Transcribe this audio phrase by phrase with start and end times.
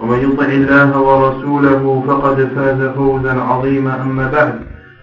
[0.00, 4.02] ومن يطع الله ورسوله فقد فاز فوزا عظيما.
[4.02, 4.54] أما بعد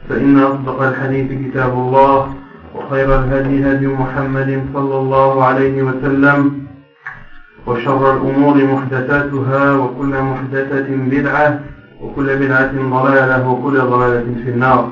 [0.09, 2.33] فإن أصدق الحديث كتاب الله
[2.75, 6.39] وخير الهدي هدي محمد صلى الله عليه وسلم
[7.67, 11.59] وشر الأمور محدثاتها وكل محدثة بدعة
[12.01, 14.91] وكل بدعة ضلالة وكل ضلالة في النار.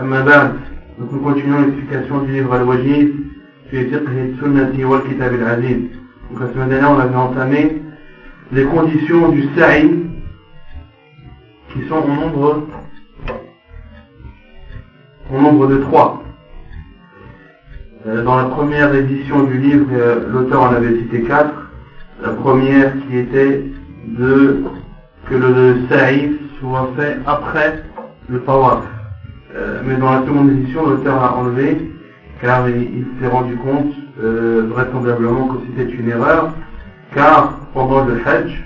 [0.00, 0.50] أما بعد
[0.98, 3.08] nous continuons l'explication du livre Al-Wajid
[3.70, 5.78] في فقه السنة والكتاب العزيز
[6.30, 7.79] donc la semaine dernière on avait entamé
[8.52, 9.88] les conditions du sa'i
[11.72, 12.66] qui sont au nombre
[15.32, 16.22] au nombre de trois.
[18.04, 19.86] Dans la première édition du livre,
[20.32, 21.70] l'auteur en avait cité quatre.
[22.22, 23.64] La première qui était
[24.06, 24.64] de
[25.28, 27.84] que le sa'i soit fait après
[28.28, 28.82] le tawaf.
[29.84, 31.92] mais dans la seconde édition, l'auteur a enlevé
[32.42, 36.52] car il, s'est rendu compte vraisemblablement que c'était une erreur
[37.14, 38.64] car pendant le Hajj,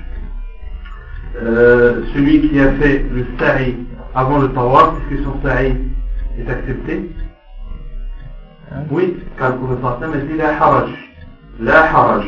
[1.42, 3.76] euh, celui qui a fait le sa'i
[4.14, 5.76] avant le tawaf, est-ce que son sa'i
[6.38, 7.10] est accepté?
[8.90, 10.90] Oui, car le professeur Hassan a dit la haraj.
[11.60, 12.24] La haraj.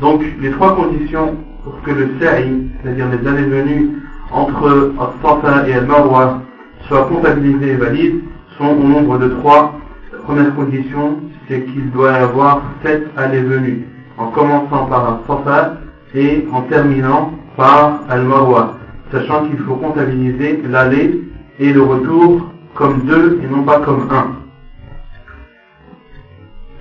[0.00, 3.90] Donc, les trois conditions pour que le sa'i, c'est-à-dire les années venues
[4.30, 6.42] entre Al-Safa et Al-Marwa,
[6.86, 8.20] soient comptabilisées et valides,
[8.56, 9.74] sont au nombre de trois.
[10.12, 11.18] La première condition,
[11.48, 13.86] c'est qu'il doit y avoir sept allées venues
[14.18, 15.74] en commençant par Al-Safa
[16.14, 18.74] et en terminant par Al-Marwa,
[19.12, 21.22] sachant qu'il faut comptabiliser l'aller
[21.58, 24.32] et le retour comme deux et non pas comme un.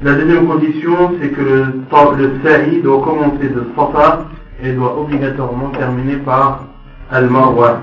[0.03, 1.65] La deuxième condition, c'est que le,
[2.17, 4.25] le doit commencer de Safa
[4.63, 6.65] et doit obligatoirement terminer par
[7.11, 7.81] Al-Marwa.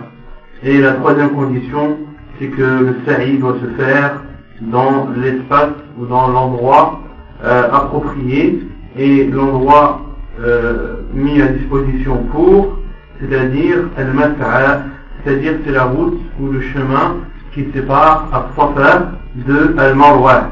[0.63, 1.99] Et la troisième condition,
[2.39, 4.23] c'est que le sa'i doit se faire
[4.61, 7.01] dans l'espace ou dans l'endroit
[7.45, 8.63] euh, approprié
[8.97, 10.01] et l'endroit
[10.41, 12.79] euh, mis à disposition pour,
[13.21, 14.83] c'est-à-dire al-mas'a,
[15.23, 17.17] c'est-à-dire c'est la route ou le chemin
[17.53, 20.51] qui sépare Al-Safa de Al-Marwa.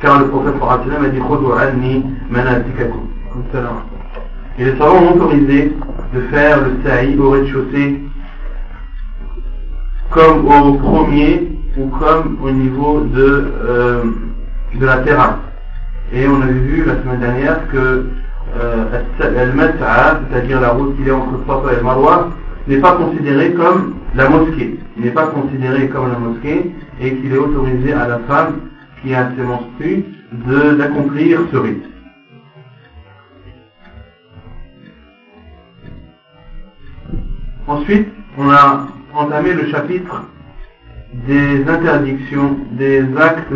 [0.00, 3.08] Car le prophète a dit Khudu anni manasikakum.
[4.58, 5.72] Et les savants ont autorisé
[6.14, 8.00] de faire le sa'i au rez-de-chaussée
[10.10, 11.48] comme au premier
[11.78, 14.04] ou comme au niveau de, euh,
[14.74, 15.49] de la terrasse.
[16.12, 18.06] Et on avait vu la semaine dernière que
[18.58, 22.30] euh, Al-Mas'a, c'est-à-dire la route qui est entre Safa et Marwa,
[22.66, 24.78] n'est pas considéré comme la mosquée.
[24.96, 28.60] Il n'est pas considéré comme la mosquée et qu'il est autorisé à la femme
[29.02, 30.04] qui a ses menstrues
[30.78, 31.84] d'accomplir ce rite.
[37.68, 40.24] Ensuite, on a entamé le chapitre
[41.26, 43.52] des interdictions, des actes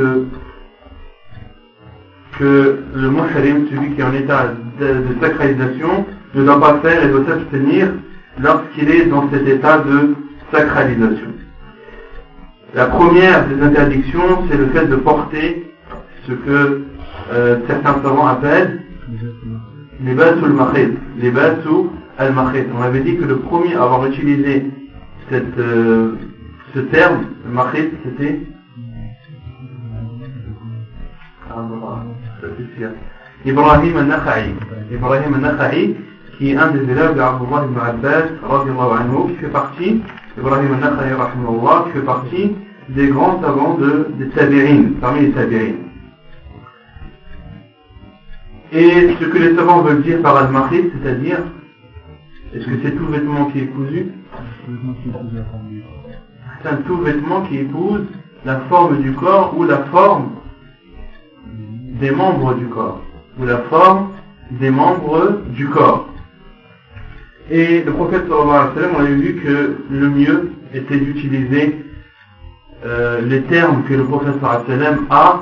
[2.38, 7.04] que le muhrim, celui qui est en état de, de, sacralisation, ne doit pas faire
[7.04, 7.92] et doit s'abstenir
[8.40, 10.14] lorsqu'il est dans cet état de
[10.52, 11.28] sacralisation.
[12.74, 15.72] La première des interdictions, c'est le fait de porter
[16.26, 16.82] ce que
[17.32, 18.82] euh, certains savants appellent
[20.00, 21.32] les basul mahid, les
[22.18, 22.66] al mahid.
[22.76, 24.66] On avait dit que le premier à avoir utilisé
[25.30, 26.14] cette, euh,
[26.74, 28.40] ce terme, mahid, c'était
[33.44, 34.54] Ibrahim al-Nakha'i.
[34.90, 35.96] Ibrahim al-Nakha'i,
[36.36, 40.02] qui est un des élèves d'Abdullah ibn Abbas, anhu, qui fait partie,
[40.38, 41.14] Ibrahim al-Nakha'i,
[41.84, 42.56] qui fait partie
[42.88, 45.74] des grands savants de, des Tabi'in, parmi les Tabi'in.
[48.72, 51.38] Et ce que les savants veulent dire par al-Mahid, c'est-à-dire,
[52.54, 54.06] est-ce que c'est tout vêtement qui est cousu
[56.62, 58.06] C'est un tout vêtement qui épouse
[58.44, 60.30] la forme du corps ou la forme
[61.94, 63.00] des membres du corps,
[63.38, 64.10] ou la forme
[64.50, 66.08] des membres du corps.
[67.50, 71.84] Et le prophète sallallahu alayhi wa sallam, on a vu que le mieux était d'utiliser
[72.86, 74.34] euh, les termes que le prophète
[75.10, 75.40] a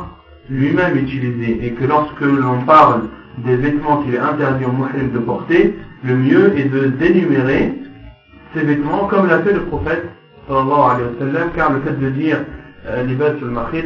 [0.50, 3.02] lui-même utilisés et que lorsque l'on parle
[3.38, 7.72] des vêtements qu'il est interdit au muhrim de porter, le mieux est de dénumérer
[8.55, 10.05] ces vêtements comme l'a fait le prophète
[10.48, 12.38] sallallahu alayhi wa sallam, car le fait de dire
[12.87, 13.38] euh, libas al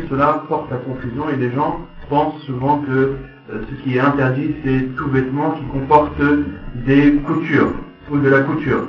[0.09, 3.15] cela porte à confusion et les gens pensent souvent que
[3.53, 6.21] euh, ce qui est interdit c'est tout vêtement qui comporte
[6.87, 7.73] des coutures
[8.11, 8.89] ou de la couture.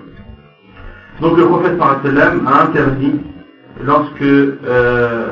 [1.21, 3.19] Donc le prophète a interdit
[3.83, 5.31] lorsque euh,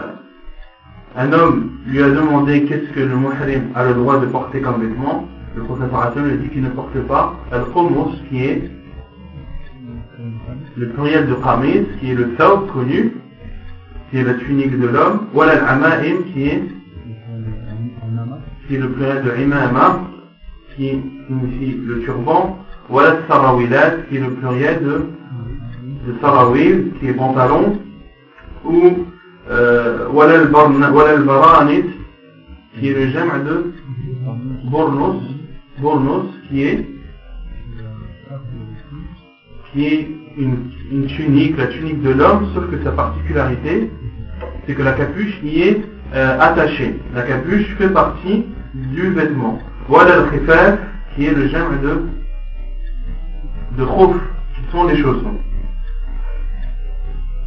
[1.16, 4.82] un homme lui a demandé qu'est-ce que le muhrim a le droit de porter comme
[4.82, 8.72] vêtement, le prophète lui a dit qu'il ne porte pas al-khummus qui est
[10.76, 13.14] le pluriel de qamis qui est le thawb connu
[14.10, 16.64] qui est la tunique de l'homme, voilà al-ama'im qui est
[18.68, 20.02] qui est le pluriel de imama
[20.76, 22.60] qui signifie le turban,
[22.90, 27.80] voilà sarawilat qui est le pluriel de, sarawil qui est pantalon.
[28.66, 29.06] Ou
[30.12, 31.84] voilà le baranit
[32.78, 33.74] qui est le germe de
[34.70, 35.22] bornos.
[35.80, 36.88] Bornos qui est
[39.76, 40.08] qui est
[40.38, 43.92] une, tunique, la tunique de l'homme, sauf que sa particularité,
[44.66, 45.82] c'est que la capuche y est
[46.14, 46.96] euh, attachée.
[47.14, 48.46] La capuche fait partie
[48.76, 49.60] du vêtement.
[49.88, 50.80] Voilà le khifaf,
[51.16, 52.08] qui est le germe de,
[53.78, 55.38] de qui sont les chaussons.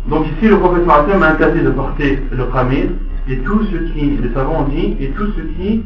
[0.09, 2.87] Donc ici, le professeur m'a interdit de porter le khamir,
[3.29, 5.85] et tout ce qui, les savants ont dit, et tout ce qui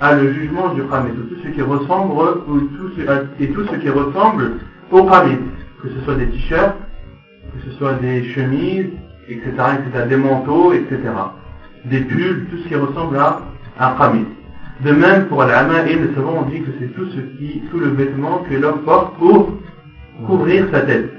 [0.00, 2.12] a le jugement du khamir, tout ce qui ressemble,
[3.38, 4.52] et tout ce qui ressemble
[4.90, 5.38] au khamir,
[5.80, 6.74] que ce soit des t-shirts,
[7.54, 8.90] que ce soit des chemises,
[9.28, 10.98] etc., etc., des manteaux, etc.,
[11.84, 13.42] des pulls, tout ce qui ressemble à
[13.78, 14.24] un khamir.
[14.84, 17.78] De même pour l'ama et les savants ont dit que c'est tout ce qui, tout
[17.78, 19.52] le vêtement que l'homme porte pour
[20.26, 21.10] couvrir sa tête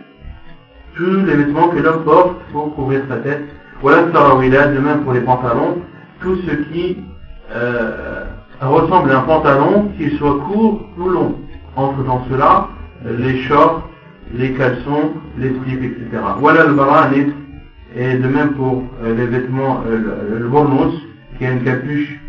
[0.97, 3.43] tous les vêtements que l'homme porte pour couvrir sa tête.
[3.81, 5.77] Voilà sarawila, de même pour les pantalons,
[6.21, 6.97] tout ce qui
[7.53, 8.23] euh,
[8.59, 11.35] ressemble à un pantalon, qu'il soit court ou long.
[11.75, 12.69] Entre dans cela,
[13.05, 13.87] les shorts,
[14.33, 16.23] les caleçons, les slips, etc.
[16.39, 17.33] Voilà le baranit,
[17.95, 22.19] et de même pour euh, les vêtements, euh, le, le qui a une capuche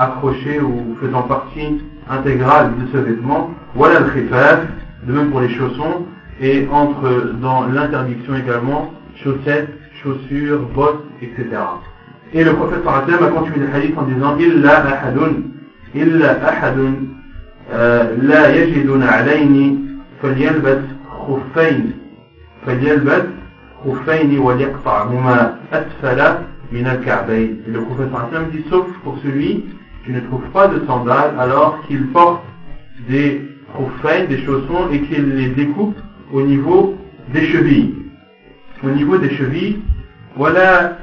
[0.00, 4.66] accroché ou faisant partie intégrale de ce vêtement, voilà le khifaf,
[5.06, 6.06] de même pour les chaussons,
[6.40, 8.92] et entre dans l'interdiction également
[9.22, 9.68] chaussettes,
[10.02, 11.44] chaussures, bottes, etc.
[12.32, 15.32] Et le prophète sallam a continué le hadith en disant illa ahadun
[15.94, 16.94] illa ahadun
[17.72, 19.78] euh, la yajidun alayni
[20.22, 20.80] falyalbas
[21.26, 21.92] khuffayn
[22.64, 23.26] falyalbas
[23.84, 24.54] khuffayn wa
[25.72, 26.40] asfala
[26.72, 27.56] min al-ka'bayn.
[27.66, 29.66] Le prophète sallam dit sauf pour celui
[30.04, 32.42] qui ne trouve pas de sandales alors qu'il porte
[33.08, 33.42] des
[33.76, 35.96] khuffayn, des chaussons et qu'il les découpe
[36.32, 36.96] au niveau
[37.32, 37.94] des chevilles.
[38.82, 39.82] Au niveau des chevilles,
[40.36, 40.98] voilà,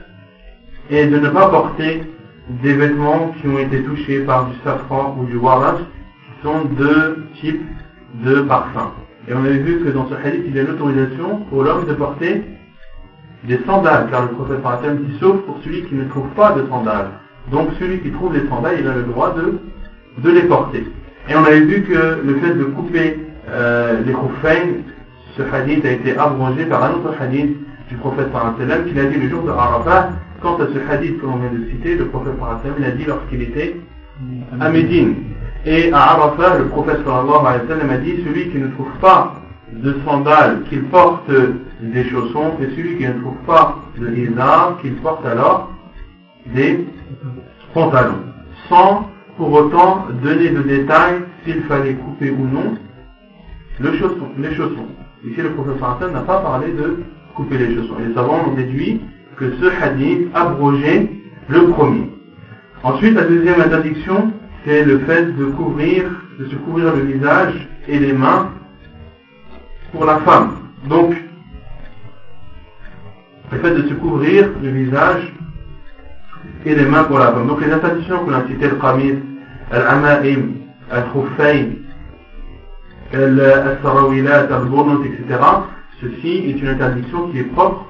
[0.90, 2.04] et de ne pas porter
[2.62, 7.28] des vêtements qui ont été touchés par du safran ou du warrant, qui sont deux
[7.42, 7.68] types
[8.24, 8.94] de parfums.
[9.28, 11.94] Et on avait vu que dans ce hadith, il y a l'autorisation pour l'homme de
[11.94, 12.44] porter
[13.44, 16.66] des sandales, car le prophète Paratem dit sauf pour celui qui ne trouve pas de
[16.68, 17.12] sandales.
[17.52, 19.60] Donc celui qui trouve des sandales, il a le droit de,
[20.22, 20.86] de les porter.
[21.30, 24.84] Et on avait vu que le fait de couper euh, les khouffains
[25.38, 27.56] ce hadith a été abrogé par un autre hadith
[27.90, 30.10] du prophète sallam qu'il a dit le jour de Arafat.
[30.42, 32.34] Quant à ce hadith que l'on vient de citer, le prophète
[32.64, 33.75] sallam a dit lorsqu'il était
[34.60, 35.16] à Médine.
[35.66, 39.36] Et à Arafat, le prophète sallam a dit celui qui ne trouve pas
[39.72, 41.30] de sandales, qu'il porte
[41.82, 45.72] des chaussons, et celui qui ne trouve pas de izar, qu'il porte alors
[46.48, 46.86] des
[47.74, 48.24] pantalons.
[48.69, 52.77] Sans pour autant donner de détails s'il fallait couper ou non
[53.79, 54.88] le chausson, les chaussons.
[55.24, 57.03] Ici, le professeur Hassan n'a pas parlé de
[57.36, 57.95] couper les chaussons.
[58.05, 59.01] Les savants ont déduit
[59.36, 61.12] que ce hadith abrogeait
[61.47, 62.09] le premier.
[62.83, 64.33] Ensuite, la deuxième interdiction,
[64.65, 66.05] c'est le fait de couvrir,
[66.39, 68.51] de se couvrir le visage et les mains
[69.91, 70.57] pour la femme.
[70.89, 71.15] Donc,
[73.51, 75.33] le fait de se couvrir le visage
[76.66, 77.48] et les mains pour la femme.
[77.48, 79.16] Donc, les interdictions qu'on a citées, le qamis,
[79.72, 80.54] al-ama'im,
[80.92, 81.66] al-khuffayn,
[83.14, 84.68] al-sarawilat, al
[85.06, 85.40] etc.
[86.02, 87.86] Ceci est une interdiction qui est propre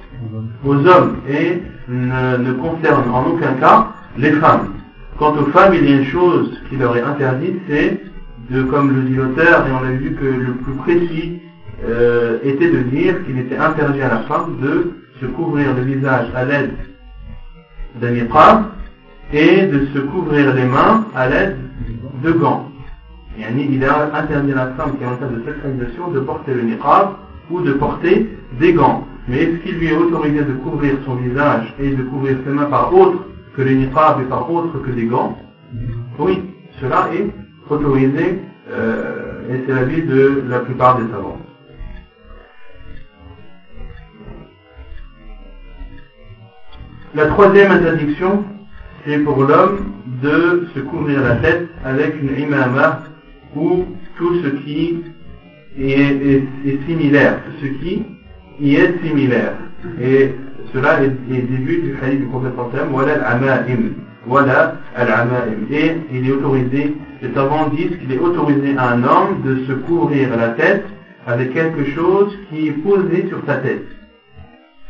[0.66, 4.74] aux hommes et ne, concerne en aucun cas les femmes.
[5.18, 8.00] Quant aux femmes, il y a une chose qui leur est interdite, c'est
[8.50, 11.42] de, comme le dit l'auteur, et on a vu que le plus précis
[11.86, 16.28] euh, était de dire qu'il était interdit à la femme de se couvrir le visage
[16.36, 16.72] à l'aide
[18.02, 18.64] d'un épreuve
[19.34, 21.58] et de se couvrir les mains à l'aide
[22.24, 22.70] de gants
[23.38, 26.62] il a interdit à la femme qui est en état de sexualisation de porter le
[26.64, 27.10] niqab
[27.52, 29.06] ou de porter des gants.
[29.28, 32.66] Mais est-ce qu'il lui est autorisé de couvrir son visage et de couvrir ses mains
[32.66, 33.26] par autre
[33.56, 35.38] que les niqab et par autre que des gants?
[36.18, 36.42] Oui,
[36.82, 37.28] cela est
[37.70, 38.40] autorisé
[38.72, 41.38] euh, et c'est l'avis de la plupart des savants.
[47.16, 48.44] La troisième interdiction,
[49.06, 53.04] c'est pour l'homme de se couvrir la tête avec une imama
[53.56, 53.86] ou
[54.18, 55.04] tout ce qui
[55.80, 56.44] est,
[56.86, 58.04] similaire, tout ce qui
[58.60, 59.54] y est similaire.
[60.02, 60.34] Et
[60.74, 62.52] cela est, est début du hadith du prophète
[62.92, 63.94] voilà al-ama'im,
[64.26, 65.66] voilà al-ama'im.
[65.72, 69.72] Et il est autorisé, les savants disent qu'il est autorisé à un homme de se
[69.72, 70.84] couvrir la tête
[71.26, 73.86] avec quelque chose qui est posé sur sa tête.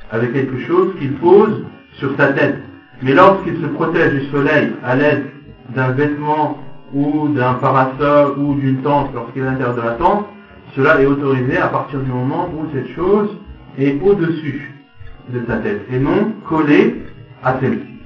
[0.10, 1.64] Avec quelque chose qu'il pose
[1.98, 2.58] sur sa tête.
[3.01, 5.25] Mais lorsqu'il se protège du soleil à l'aide
[5.70, 6.58] d'un vêtement
[6.94, 10.25] ou d'un parasol ou d'une tente lorsqu'il est à l'intérieur de la tente,
[10.75, 13.30] cela est autorisé à partir du moment où cette chose
[13.77, 14.74] est au-dessus
[15.30, 17.04] de sa tête et non collé
[17.44, 17.98] à celle-ci.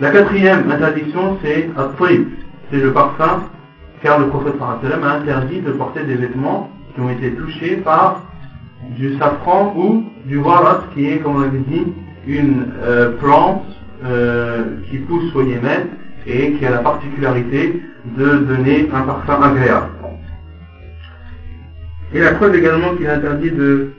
[0.00, 1.68] La quatrième interdiction, c'est
[2.70, 3.42] c'est le parfum,
[4.02, 8.22] car le prophète a interdit de porter des vêtements qui ont été touchés par
[8.96, 11.84] du safran ou du warat, qui est, comme on l'avait dit,
[12.28, 13.64] une euh, plante
[14.04, 15.88] euh, qui pousse au Yémen
[16.26, 17.82] et qui a la particularité
[18.16, 19.88] de donner un parfum agréable.
[22.14, 23.90] Et la preuve également qu'il est interdit de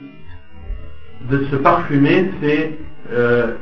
[1.30, 2.78] de se parfumer, c'est
[3.12, 3.56] euh,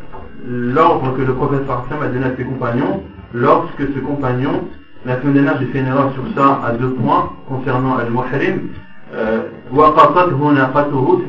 [0.47, 4.65] l'ordre que le professeur Sam a donné à ses compagnons, lorsque ce compagnon,
[5.05, 8.69] la semaine dernière j'ai fait une erreur sur ça à deux points concernant Al-Muhrim,
[9.13, 9.39] euh,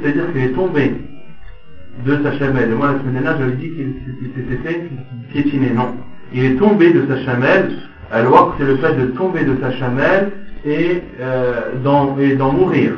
[0.03, 1.08] c'est-à-dire qu'il est tombé
[2.05, 2.71] de sa chamelle.
[2.71, 3.95] Et moi la semaine dernière j'avais dit qu'il
[4.35, 4.91] s'était fait
[5.33, 5.71] piétiner.
[5.71, 5.95] Non.
[6.33, 7.73] Il est tombé de sa chamelle.
[8.11, 10.33] Alors c'est le fait de tomber de sa chamelle
[10.65, 12.95] et euh, d'en mourir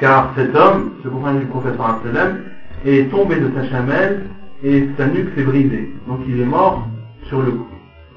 [0.00, 2.00] car cet homme, ce compagnon du professeur
[2.86, 4.22] est tombé de sa chamelle
[4.64, 5.90] et sa nuque s'est brisée.
[6.08, 6.88] Donc il est mort
[7.24, 7.66] sur le coup.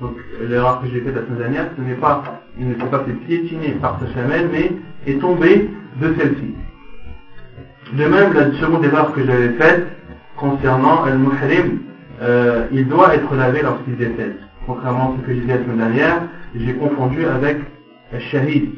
[0.02, 0.16] Donc
[0.50, 3.12] l'erreur que j'ai faite la semaine dernière, ce n'est pas, il ne s'est pas fait
[3.12, 4.72] piétiner par sa chamelle, mais
[5.06, 5.70] est tombé
[6.02, 6.56] de celle-ci.
[7.98, 9.88] De même, la seconde erreur que j'avais faite
[10.36, 11.80] concernant Al-Muhrim,
[12.24, 14.38] euh, il doit être lavé lorsqu'il décède.
[14.66, 16.22] Contrairement à ce que j'ai dit la semaine dernière,
[16.56, 17.58] j'ai confondu avec
[18.32, 18.72] Shahid,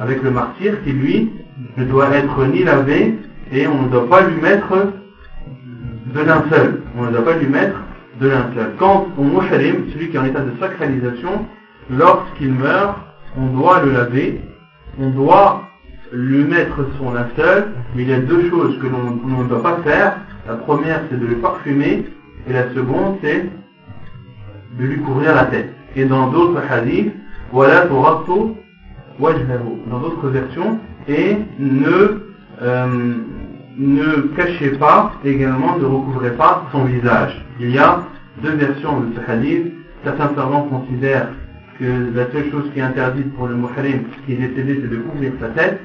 [0.00, 1.30] avec le martyr qui lui
[1.76, 3.14] ne doit être ni lavé
[3.52, 4.72] et on ne doit pas lui mettre
[6.12, 6.82] de linceul.
[6.98, 7.80] On ne doit pas lui mettre
[8.20, 8.72] de linceul.
[8.78, 11.46] Quand on mouchalim, celui qui est en état de sacralisation,
[11.88, 12.98] lorsqu'il meurt,
[13.38, 14.40] on doit le laver,
[14.98, 15.65] on doit
[16.12, 19.78] lui mettre son linceul, mais il y a deux choses que l'on ne doit pas
[19.82, 20.18] faire.
[20.46, 22.04] La première, c'est de le parfumer,
[22.48, 23.46] et la seconde, c'est
[24.78, 25.72] de lui couvrir la tête.
[25.96, 27.12] Et dans d'autres hadiths,
[27.52, 28.02] voilà pour
[29.18, 32.20] dans d'autres versions, et ne,
[32.62, 33.14] euh,
[33.78, 37.44] ne cachez pas, également ne recouvrez pas son visage.
[37.60, 38.02] Il y a
[38.42, 39.72] deux versions de ce hadith.
[40.04, 41.28] Certains savants considèrent
[41.78, 44.96] que la seule chose qui est interdite pour le muhrim qui est décédé, c'est de
[44.96, 45.80] couvrir sa tête.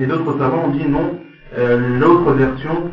[0.00, 1.18] Et d'autres savants ont dit non,
[1.58, 2.90] euh, l'autre version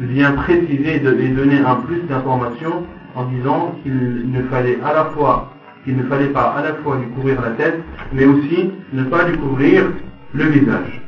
[0.00, 2.84] vient préciser de, et donner un plus d'informations
[3.14, 5.52] en disant qu'il ne fallait à la fois
[5.84, 7.80] qu'il ne fallait pas à la fois lui couvrir la tête,
[8.12, 9.84] mais aussi ne pas lui couvrir
[10.32, 11.02] le visage.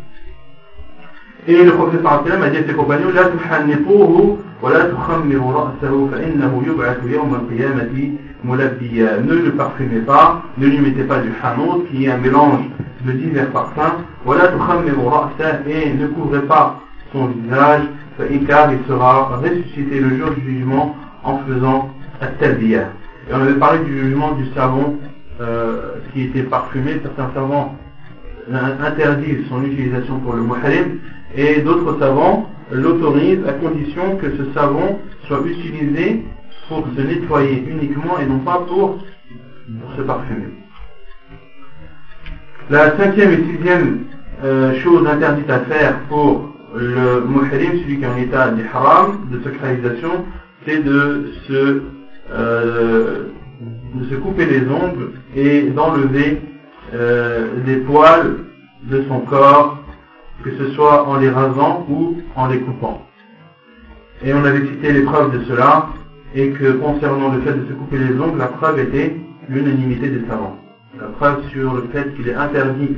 [1.47, 3.11] Et le prophète sallam a dit à ses compagnons
[8.47, 12.64] Ne le parfumez pas, ne lui mettez pas du hamoud qui est un mélange
[13.04, 14.50] le divers parfum, voilà
[15.66, 16.80] et ne couvrez pas
[17.12, 17.82] son visage,
[18.46, 22.88] car il sera ressuscité le jour du jugement en faisant at-talbiyah.
[23.28, 24.99] Et on avait parlé du jugement du savon
[25.40, 27.76] euh, qui était parfumé, certains savants
[28.52, 30.99] interdisent son utilisation pour le muhalim,
[31.34, 36.25] et d'autres savants l'autorisent à condition que ce savon soit utilisé
[36.68, 38.99] pour se nettoyer uniquement et non pas pour
[39.96, 40.63] se parfumer.
[42.71, 44.04] La cinquième et sixième
[44.42, 49.42] euh, chose interdite à faire pour le muhrim, celui qui est en état d'ihram, de
[49.42, 50.25] sacralisation,
[50.66, 51.83] c'est de se,
[52.33, 53.25] euh,
[53.94, 56.40] de se couper les ongles et d'enlever
[56.94, 58.37] euh, des poils
[58.85, 59.78] de son corps,
[60.42, 63.06] que ce soit en les rasant ou en les coupant.
[64.25, 65.88] Et on avait cité les preuves de cela,
[66.35, 69.14] et que concernant le fait de se couper les ongles, la preuve était
[69.50, 70.63] l'unanimité des savants.
[71.00, 72.96] La preuve sur le fait qu'il est interdit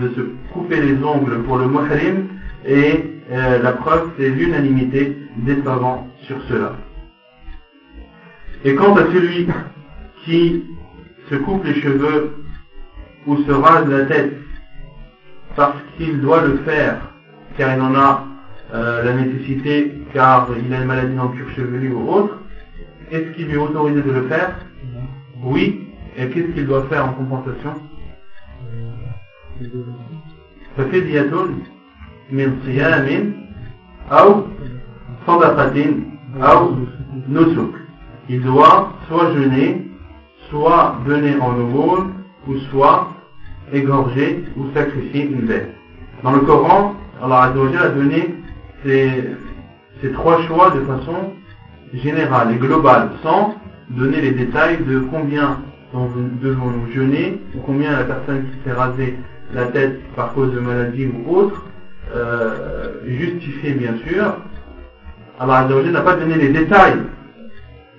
[0.00, 0.20] de se
[0.52, 2.28] couper les ongles pour le muhrim,
[2.66, 6.72] et euh, la preuve c'est l'unanimité des savants sur cela.
[8.64, 9.46] Et quant à celui
[10.24, 10.64] qui
[11.28, 12.34] se coupe les cheveux
[13.26, 14.32] ou se rase la tête
[15.54, 17.12] parce qu'il doit le faire,
[17.58, 18.24] car il en a
[18.72, 22.38] la nécessité car il a une maladie cuir chevelu ou autre,
[23.10, 24.56] est-ce qu'il lui est autorisé de le faire?
[25.42, 25.88] Oui.
[26.17, 27.73] Et qu'est-ce qu'il doit faire en compensation
[30.77, 31.31] ففدية
[32.31, 33.33] من صيام
[34.11, 34.43] أو
[35.27, 35.85] صدقة
[36.41, 36.75] أو
[37.29, 37.79] نسك
[38.29, 39.87] il doit soit jeûner,
[40.49, 42.13] soit donner en aumône,
[42.47, 43.07] ou soit
[43.73, 45.73] égorger ou sacrifier une bête.
[46.23, 46.93] Dans le Coran,
[47.23, 47.49] Allah a
[47.89, 48.35] donné
[48.85, 49.35] ces,
[50.01, 51.33] ces trois choix de façon
[51.93, 53.55] générale et globale, sans
[53.89, 55.57] donner les détails de combien
[56.42, 59.14] devons-nous jeûner, ou combien la personne qui s'est rasée
[59.52, 61.64] la tête par cause de maladie ou autre,
[62.14, 64.36] euh, justifié bien sûr.
[65.38, 66.98] Allah n'a pas donné les détails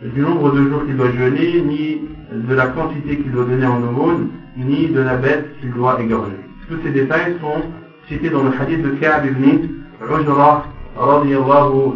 [0.03, 3.81] du nombre de jours qu'il doit jeûner, ni de la quantité qu'il doit donner en
[3.81, 6.37] aumône, ni de la bête qu'il doit égorger.
[6.69, 7.61] Tous ces détails sont
[8.07, 9.67] cités dans le hadith de Ka'b ibn
[10.01, 10.65] Ujra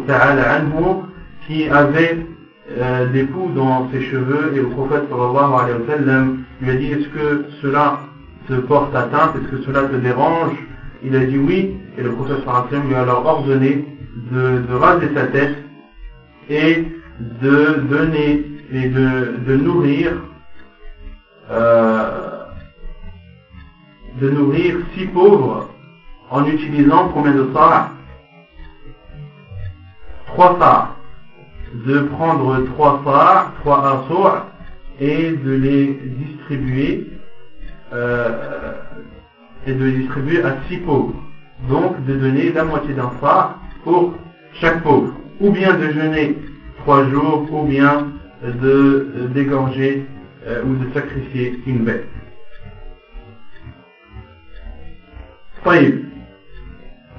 [0.06, 1.02] ta'ala anhu,
[1.46, 2.26] qui avait
[2.78, 7.08] euh, dans ses cheveux et le prophète sallallahu alayhi wa sallam lui a dit est-ce
[7.08, 8.00] que cela
[8.48, 10.56] te porte atteinte, est-ce que cela te dérange?
[11.02, 13.84] Il a dit oui et le prophète sallallahu alayhi lui a alors ordonné
[14.30, 15.56] de, raser sa tête
[16.48, 16.84] et
[17.20, 20.12] de donner et de, nourrir
[21.50, 22.44] euh,
[24.20, 25.68] de nourrir six pauvres
[26.30, 27.90] en utilisant combien de ça
[30.26, 30.99] Trois ça
[31.74, 34.46] de prendre trois phares, trois assours,
[35.00, 35.86] et de les
[36.18, 37.10] distribuer
[37.92, 38.72] euh,
[39.66, 41.14] et de les distribuer à six pauvres.
[41.68, 44.14] Donc de donner la moitié d'un phare pour
[44.54, 45.14] chaque pauvre.
[45.40, 46.36] Ou bien de jeûner
[46.78, 48.08] trois jours, ou bien
[48.42, 50.06] de dégorger
[50.46, 52.06] euh, ou de sacrifier une bête.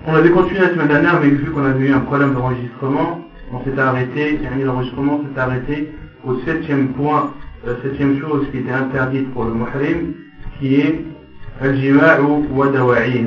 [0.07, 3.21] On avait continué la semaine dernière, mais vu qu'on avait eu un problème d'enregistrement,
[3.53, 5.91] on s'est arrêté, l'enregistrement s'est arrêté
[6.25, 7.33] au septième point,
[7.65, 10.13] la euh, septième chose qui était interdite pour le muhrim,
[10.59, 11.05] qui est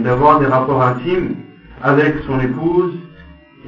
[0.02, 1.36] d'avoir des rapports intimes
[1.82, 2.94] avec son épouse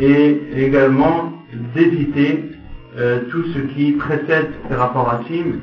[0.01, 1.33] et également
[1.75, 2.51] d'éviter
[2.99, 5.61] euh, tout ce qui précède ces rapports intimes,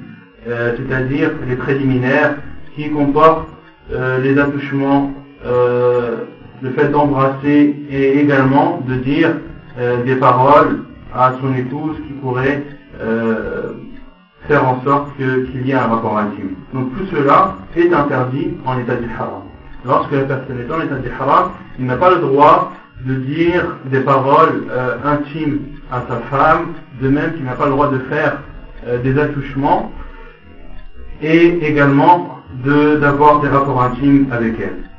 [0.47, 2.37] euh, c'est-à-dire les préliminaires
[2.75, 3.49] qui comportent
[3.89, 5.11] les attouchements,
[5.43, 9.35] le fait d'embrasser et également de dire
[9.77, 10.83] euh, des paroles
[11.15, 12.63] à son épouse qui pourraient
[13.01, 13.73] euh,
[14.47, 16.55] faire en sorte qu'il y ait un rapport intime.
[16.73, 19.43] Donc tout cela est interdit en état du haram.
[19.85, 22.71] Lorsque la personne est en état du haram, il n'a pas le droit
[23.05, 25.59] de dire des paroles euh, intimes
[25.91, 28.39] à sa femme, de même qu'il n'a pas le droit de faire
[29.01, 29.93] des attouchements
[31.21, 34.89] et également d'avoir des rapports intimes avec elle.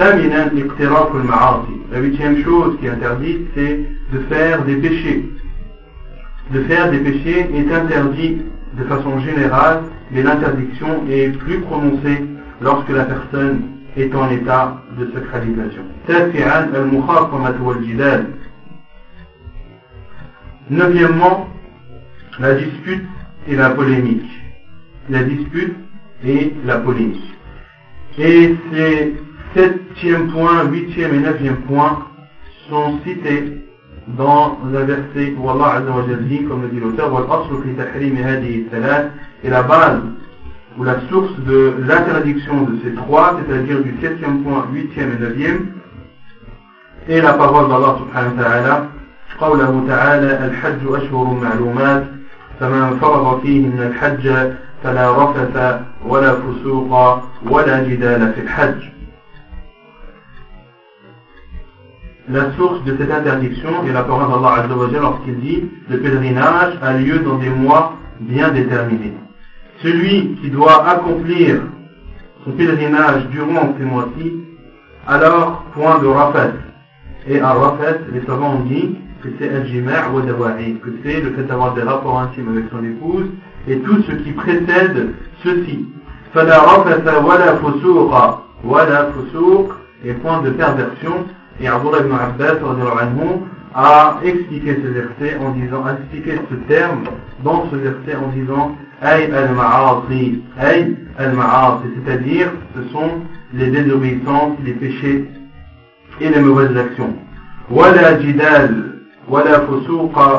[0.00, 0.16] La
[2.00, 3.80] huitième chose qui est interdite, c'est
[4.14, 5.28] de faire des péchés.
[6.54, 8.40] De faire des péchés est interdit
[8.78, 12.24] de façon générale, mais l'interdiction est plus prononcée
[12.62, 13.60] lorsque la personne
[13.94, 15.82] est en état de sacralisation.
[20.70, 21.46] Neuvièmement,
[22.38, 23.04] la dispute
[23.46, 24.30] et la polémique.
[25.10, 25.76] La dispute
[26.24, 27.34] et la polémique.
[28.18, 29.12] Et c'est
[29.55, 31.99] septième point, huitième et neuvième point
[32.69, 33.61] sont cités
[34.07, 37.11] dans un verset où Allah Azza wa dit, comme le dit l'auteur,
[39.43, 40.01] et la base
[40.77, 45.67] ou la source de l'interdiction de ces trois, c'est-à-dire du septième point, huitième et neuvième,
[47.07, 48.89] et la parole d'Allah subhanahu wa ta'ala,
[49.39, 52.03] قوله تعالى الحج أشهر معلومات
[52.59, 54.51] فمن فرض فيهن الحج
[54.83, 58.75] فلا رفث ولا فسوق ولا جدال في الحج
[62.32, 64.66] la source de cette interdiction est la parole d'Allah
[65.00, 69.14] lorsqu'il dit le pèlerinage a lieu dans des mois bien déterminés.
[69.82, 71.62] Celui qui doit accomplir
[72.44, 74.32] son pèlerinage durant ces mois-ci,
[75.06, 76.52] alors point de rafat.
[77.28, 79.64] Et à rafat, les savants ont dit que c'est al
[80.14, 83.26] ou que c'est le fait d'avoir des rapports intimes avec son épouse
[83.68, 85.86] et tout ce qui précède ceci.
[86.32, 89.70] Fala rafata fusuqa wala fusuq
[90.04, 91.26] et point de perversion
[91.60, 92.58] et Abdullah ibn Abbas
[93.74, 97.04] a expliqué ce verset en disant, a expliqué ce terme
[97.44, 103.20] dans ce verset en disant Ay al-ma'asi, Ay al-ma'asi, c'est-à-dire ce sont
[103.54, 105.24] les désobéissances, les péchés
[106.20, 107.14] et les mauvaises actions.
[107.70, 109.64] Wala jidal, wala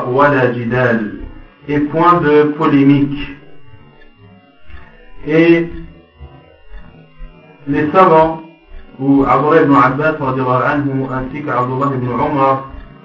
[0.08, 1.12] wala jidal.
[1.68, 3.36] Et point de polémique.
[5.26, 5.68] Et
[7.68, 8.42] les savants
[8.98, 12.08] ou Abdullah ibn Abbas ainsi qu'Abdullah ibn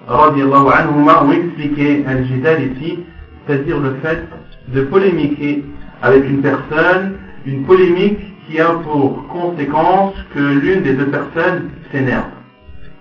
[0.10, 3.00] anhuma, ont expliqué al-jidal ici,
[3.46, 4.24] c'est-à-dire le fait
[4.70, 5.64] de polémiquer
[6.02, 7.14] avec une personne,
[7.46, 12.26] une polémique qui a pour conséquence que l'une des deux personnes s'énerve.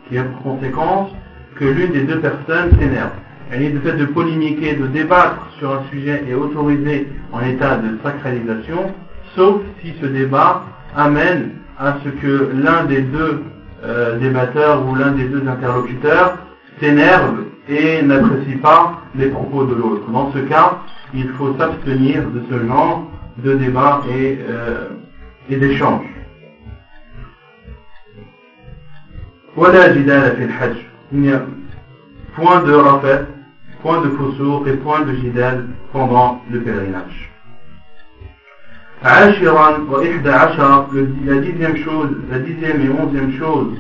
[0.09, 1.11] Qui a pour conséquence
[1.57, 3.11] que l'une des deux personnes s'énerve.
[3.53, 7.97] Et le fait de polémiquer, de débattre sur un sujet est autorisé en état de
[8.03, 8.93] sacralisation,
[9.37, 10.65] sauf si ce débat
[10.97, 13.43] amène à ce que l'un des deux
[13.85, 16.39] euh, débatteurs ou l'un des deux interlocuteurs
[16.81, 20.11] s'énerve et n'apprécie pas les propos de l'autre.
[20.11, 20.79] Dans ce cas,
[21.15, 24.89] il faut s'abstenir de ce genre de débat et, euh,
[25.51, 26.07] et d'échange.
[29.55, 30.77] Voilà jidal fil hajj.
[31.13, 31.43] Il n'y a
[32.35, 33.27] point de rafet,
[33.83, 37.36] point de fussour et point de jidal pendant le pèlerinage
[39.04, 40.86] عاشرا وإحدى عشر
[41.26, 43.78] la dixième chose, la dixième et onzième chose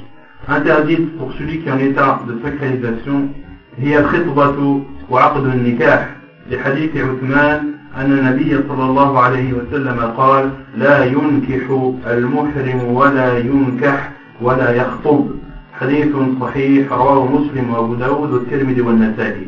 [0.47, 3.30] interdite pour celui qui est en état de sacralisation
[3.77, 6.15] هي الخطبة وعقد النكاح
[6.51, 14.75] لحديث عثمان أن النبي صلى الله عليه وسلم قال لا ينكح المحرم ولا ينكح ولا
[14.75, 15.27] يخطب
[15.73, 19.47] حديث صحيح رواه مسلم وأبو داود والترمذي والنسائي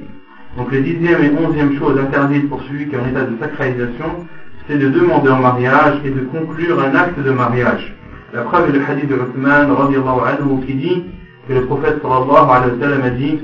[0.57, 4.27] Donc les dixième et onzième chose interdite pour celui qui est en état de sacralisation,
[4.68, 7.94] c'est de demander en mariage et de conclure un acte de mariage.
[8.34, 11.04] La preuve est le hadith de Uthman anhu qui dit
[11.48, 13.40] que le prophète sallallahu alayhi wa sallam a dit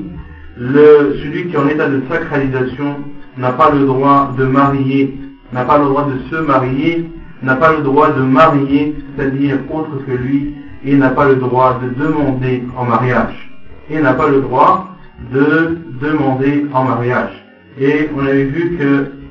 [0.58, 2.96] le, celui qui est en état de sacralisation
[3.38, 5.18] n'a pas le droit de marier,
[5.52, 7.10] n'a pas le droit de se marier,
[7.42, 11.80] n'a pas le droit de marier, c'est-à-dire autre que lui, et n'a pas le droit
[11.82, 13.50] de demander en mariage.
[13.90, 14.94] Et n'a pas le droit
[15.32, 17.32] de demander en mariage.
[17.80, 19.23] Et on avait vu que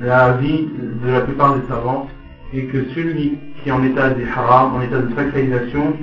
[0.00, 0.68] la vie
[1.04, 2.08] de la plupart des savants
[2.52, 5.94] est que celui qui est en état de haram, en état de sacralisation,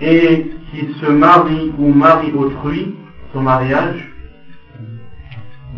[0.00, 2.94] et qui se marie ou marie autrui,
[3.32, 4.12] son mariage,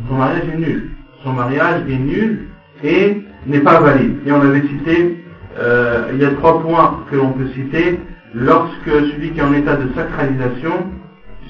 [0.09, 0.91] son mariage est nul.
[1.23, 2.49] Son mariage est nul
[2.83, 4.17] et n'est pas valide.
[4.27, 5.25] Et on avait cité,
[5.59, 7.99] euh, il y a trois points que l'on peut citer.
[8.35, 10.93] Lorsque celui qui est en état de sacralisation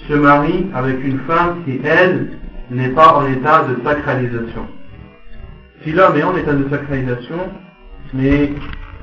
[0.09, 2.39] se marie avec une femme qui, elle,
[2.71, 4.67] n'est pas en état de sacralisation.
[5.83, 7.39] Si l'homme est en état de sacralisation,
[8.13, 8.53] mais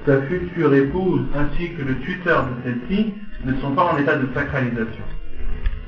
[0.06, 3.14] sa future épouse ainsi que le tuteur de celle-ci
[3.46, 5.04] ne sont pas en état de sacralisation.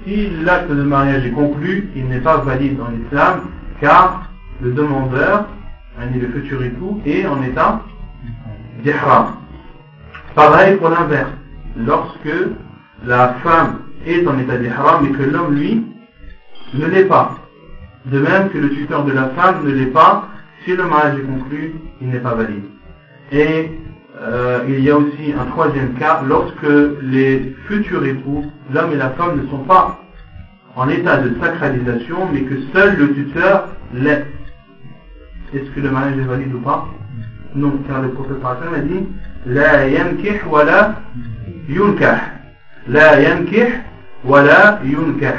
[0.06, 3.42] Si l'acte de mariage est conclu, il n'est pas valide dans l'islam,
[3.82, 5.48] car le demandeur,
[6.00, 7.82] le futur époux, est en état
[8.84, 9.34] d'ihram.
[10.36, 11.32] Pareil pour l'inverse.
[11.76, 12.36] Lorsque
[13.06, 15.86] la femme est en état d'ihram et que l'homme, lui,
[16.74, 17.36] ne l'est pas.
[18.06, 20.30] De même que le tuteur de la femme ne l'est pas,
[20.68, 22.66] si le mariage est conclu, il n'est pas valide.
[23.32, 23.72] Et
[24.22, 26.68] euh, il y a aussi un troisième cas, lorsque
[27.02, 30.00] les futurs époux, l'homme et la femme, ne sont pas
[30.76, 34.26] en état de sacralisation, mais que seul le tuteur l'est.
[35.54, 36.90] Est-ce que le mariage est valide ou pas?
[37.56, 39.08] Non, car le prophète a dit
[39.46, 41.02] La yankih wa la
[41.70, 42.20] yunkah.
[42.90, 43.68] La yankih
[44.26, 45.36] wa la yunkah.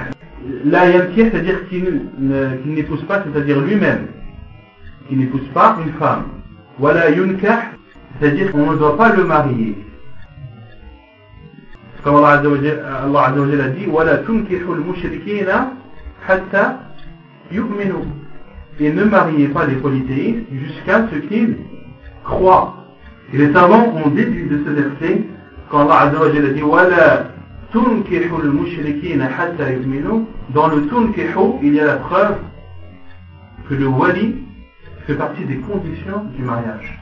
[0.65, 2.07] La yankih, c'est-à-dire qu'il
[2.65, 4.07] n'épouse pas, c'est-à-dire lui-même,
[5.09, 6.25] qu'il n'épouse pas une femme.
[6.79, 7.73] Voilà yunkah,
[8.19, 9.77] c'est-à-dire qu'on ne doit pas le marier.
[12.05, 15.73] Comme Allah Azza euh, a dit, voilà tunkihul mushrikina
[16.27, 16.81] hatta
[17.51, 18.07] yu'minu.
[18.81, 21.57] Et ne mariez pas les polythéistes jusqu'à ce qu'ils
[22.23, 22.75] croient.
[23.33, 25.23] Et les savants ont déduit de ce verset
[25.69, 27.31] quand Allah Azza a dit, voilà
[27.73, 30.25] tunkihul mushrikina hatta yu'minu.
[30.51, 32.37] Dans le tunkihu, il y a la preuve
[33.69, 34.48] que le wali
[35.09, 37.01] fait partie des conditions du mariage.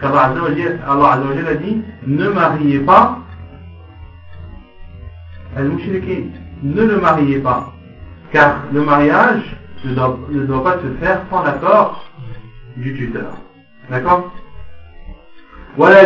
[0.00, 3.18] Allah Azza a dit ne mariez pas
[5.54, 6.30] al-mushrikin,
[6.62, 7.74] ne le mariez pas,
[8.32, 9.94] car le mariage ne
[10.46, 12.10] doit, pas se faire sans l'accord
[12.78, 13.36] du tuteur.
[13.90, 14.32] D'accord?
[15.76, 16.04] Voilà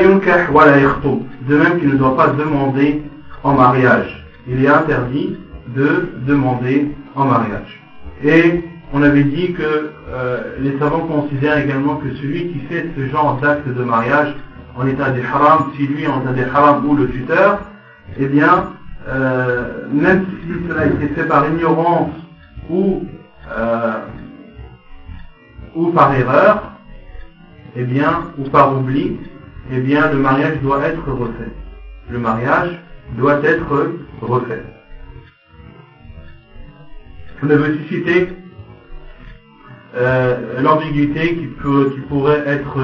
[0.51, 0.77] voilà
[1.49, 3.03] De même qu'il ne doit pas demander
[3.45, 4.27] en mariage.
[4.49, 7.81] Il est interdit de demander en mariage.
[8.25, 13.07] Et on avait dit que euh, les savants considèrent également que celui qui fait ce
[13.09, 14.35] genre d'acte de mariage
[14.77, 17.61] en état de haram, si lui en état de haram ou le tuteur,
[18.19, 18.73] eh bien,
[19.09, 22.11] euh, même si cela a été fait par ignorance
[22.71, 23.05] ou,
[23.57, 23.93] euh,
[25.75, 26.73] ou par erreur,
[27.75, 29.19] eh bien, ou par oubli,
[29.73, 31.53] eh bien, le mariage doit être refait.
[32.09, 32.81] Le mariage
[33.17, 33.91] doit être
[34.23, 34.65] refait.
[37.43, 38.29] On avait citer
[39.97, 42.77] euh, l'ambiguïté qui, qui, pourrait être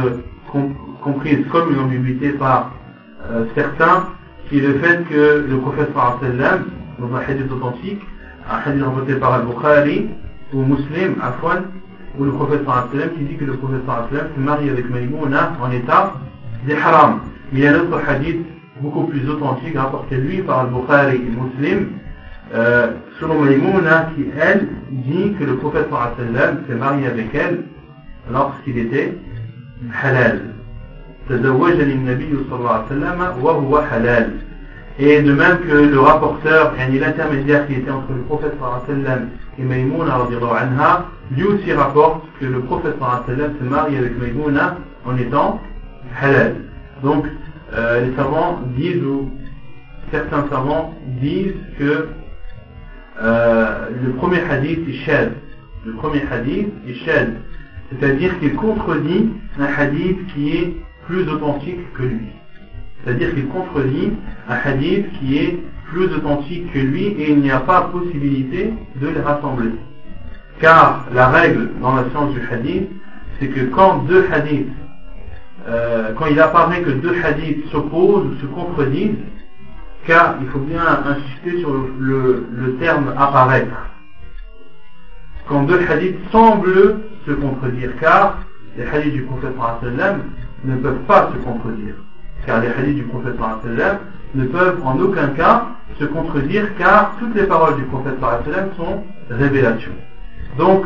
[1.02, 2.72] comprise comme une ambiguïté par
[3.30, 4.08] euh, certains,
[4.48, 6.64] qui est le fait que le prophète sallam,
[6.98, 8.00] dans un hadith authentique,
[8.50, 10.08] un hadith rapporté par Al-Bukhari
[10.54, 11.64] ou Muslim, Afwan,
[12.18, 15.70] où le prophète sallam qui dit que le prophète sallam se marie avec Maïmouna en
[15.70, 16.14] état
[16.66, 17.20] d'ihram.
[17.52, 18.46] Il y a un autre hadith
[18.80, 21.88] beaucoup plus authentique rapporté lui par Al-Bukhari et Muslim,
[22.54, 22.88] euh,
[23.18, 25.88] selon Maïmouna, qui hein, elle dit que le prophète
[26.68, 27.62] s'est marié avec elle
[28.30, 29.14] lorsqu'il était
[30.02, 30.40] halal.
[34.98, 38.52] Et de même que le rapporteur, et l'intermédiaire qui était entre le prophète
[39.58, 40.18] et Maïmouna,
[41.34, 45.58] lui aussi rapporte que le prophète s'est marié avec Maïmouna hein, en étant
[46.20, 46.56] halal.
[47.02, 47.24] Donc,
[47.72, 49.30] euh, les savants disent, ou
[50.10, 52.08] certains savants disent que
[53.22, 55.32] euh, le premier hadith est shad.
[55.84, 56.68] Le premier hadith.
[57.90, 62.28] C'est-à-dire qu'il contredit un hadith qui est plus authentique que lui.
[63.04, 64.12] C'est-à-dire qu'il contredit
[64.48, 65.58] un hadith qui est
[65.90, 69.72] plus authentique que lui et il n'y a pas possibilité de les rassembler.
[70.60, 72.88] Car la règle dans la science du hadith,
[73.38, 74.68] c'est que quand deux hadiths,
[75.68, 79.16] euh, quand il apparaît que deux hadiths s'opposent ou se contredisent,
[80.06, 83.74] car il faut bien insister sur le, terme apparaître.
[85.48, 88.38] Quand deux hadiths semblent se contredire, car
[88.76, 89.54] les hadiths du prophète
[90.64, 91.94] ne peuvent pas se contredire
[92.46, 93.36] car les hadiths du prophète
[94.34, 95.66] ne peuvent en aucun cas
[95.98, 98.18] se contredire car toutes les paroles du prophète
[98.76, 99.92] sont révélations.
[100.58, 100.84] Donc,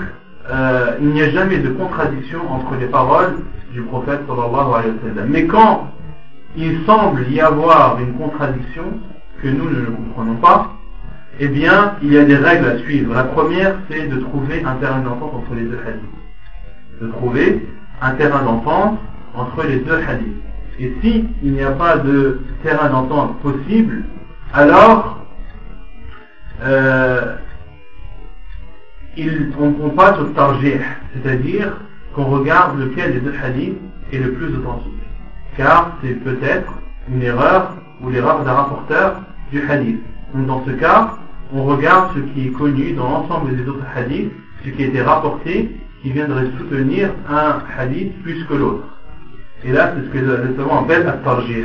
[0.50, 3.36] euh, il n'y a jamais de contradiction entre les paroles
[3.72, 4.20] du prophète
[5.28, 5.90] Mais quand
[6.56, 8.84] il semble y avoir une contradiction
[9.42, 10.72] que nous ne comprenons pas,
[11.38, 13.14] eh bien, il y a des règles à suivre.
[13.14, 17.02] La première, c'est de trouver un terrain d'entente entre les deux hadiths.
[17.02, 17.68] De trouver
[18.00, 18.98] un terrain d'entente
[19.34, 20.42] entre les deux hadiths.
[20.78, 24.04] Et s'il n'y a pas de terrain d'entente possible,
[24.52, 25.26] alors
[26.64, 27.36] euh,
[29.58, 30.80] on, passe au tarjih,
[31.14, 31.76] c'est-à-dire
[32.14, 33.78] qu'on regarde lequel des deux hadiths
[34.12, 34.92] est le plus authentique.
[35.56, 36.72] Car c'est peut-être
[37.08, 40.00] une erreur ou l'erreur d'un rapporteur du hadith.
[40.34, 41.16] Donc dans ce cas,
[41.52, 44.32] on regarde ce qui est connu dans l'ensemble des autres hadiths,
[44.64, 45.70] ce qui a été rapporté,
[46.02, 48.84] qui viendrait soutenir un hadith plus que l'autre.
[49.64, 51.64] Et là, c'est ce que les savants appellent un tarjih.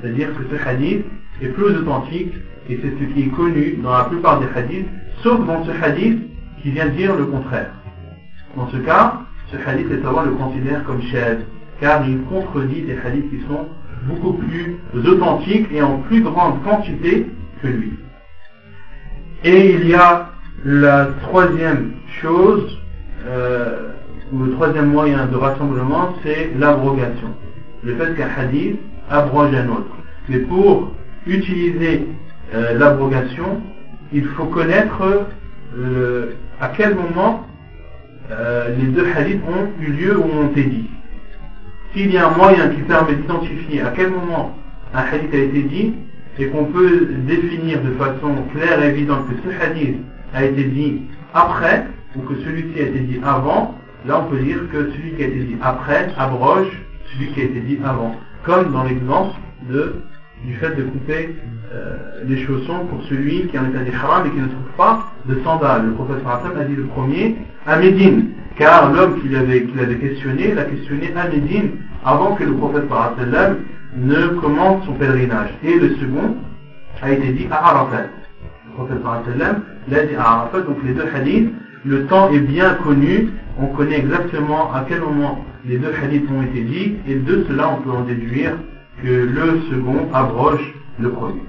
[0.00, 1.04] C'est-à-dire que ce hadith
[1.42, 2.32] est plus authentique
[2.68, 4.88] et c'est ce qui est connu dans la plupart des hadiths,
[5.22, 6.22] sauf dans ce hadith
[6.62, 7.70] qui vient dire le contraire.
[8.56, 9.20] Dans ce cas,
[9.52, 11.40] ce hadith, les savants le considèrent comme shad,
[11.80, 13.66] car il contredit des hadiths qui sont
[14.06, 17.26] beaucoup plus authentiques et en plus grande quantité
[17.62, 17.92] que lui.
[19.44, 20.30] Et il y a
[20.64, 22.78] la troisième chose,
[23.26, 23.92] euh,
[24.32, 27.28] le troisième moyen de rassemblement, c'est l'abrogation.
[27.84, 29.96] Le fait qu'un hadith abroge un autre.
[30.28, 30.92] Mais pour
[31.26, 32.08] utiliser
[32.54, 33.62] euh, l'abrogation,
[34.12, 35.26] il faut connaître
[35.76, 37.44] euh, à quel moment
[38.76, 40.90] les deux hadiths ont eu lieu ou ont été dit.
[41.98, 44.56] S'il y a un moyen qui permet d'identifier à quel moment
[44.94, 45.94] un hadith a été dit,
[46.38, 49.96] et qu'on peut définir de façon claire et évidente que ce hadith
[50.32, 51.02] a été dit
[51.34, 53.74] après, ou que celui-ci a été dit avant,
[54.06, 56.68] Là, on peut dire que celui qui a été dit après abroge
[57.12, 58.14] celui qui a été dit avant.
[58.44, 59.34] Comme dans l'exemple
[59.68, 61.34] du fait de couper
[61.74, 61.96] euh,
[62.28, 65.36] les chaussons pour celui qui est en état d'ihram et qui ne trouve pas de
[65.42, 65.86] sandales.
[65.86, 70.64] Le professeur Hassan a dit le premier à Médine, car l'homme qui l'avait, questionné l'a
[70.64, 71.70] questionné à Médine
[72.04, 73.56] avant que le Hassan
[73.96, 75.50] ne commence son pèlerinage.
[75.64, 76.36] Et le second
[77.02, 78.06] a été dit à Arafat.
[78.78, 81.52] Le Hassan l'a dit à Arafat, donc les deux hadiths,
[81.84, 83.30] le temps est bien connu
[83.60, 87.70] on connaît exactement à quel moment les deux hadiths ont été dits, et de cela
[87.70, 88.52] on peut en déduire
[89.02, 91.42] que le second abroge le premier.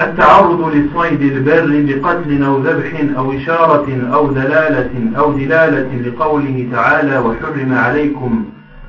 [0.00, 7.74] التعرض لصيد البر بقتل أو ذبح أو إشارة أو دلالة أو دلالة لقوله تعالى وحرم
[7.74, 8.44] عليكم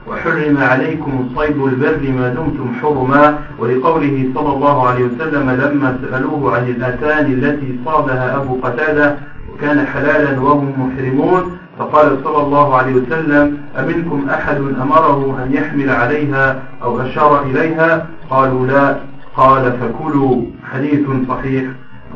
[0.07, 6.63] وحرم عليكم صيد البر ما دمتم حرما ولقوله صلى الله عليه وسلم لما سألوه عن
[6.69, 9.15] الأتان التي صادها أبو قتادة
[9.61, 16.61] كان حلالا وهم محرمون فقال صلى الله عليه وسلم أمنكم أحد أمره أن يحمل عليها
[16.83, 18.95] أو أشار إليها؟ قالوا لا.
[19.37, 21.64] قال فكلوا حديث صحيح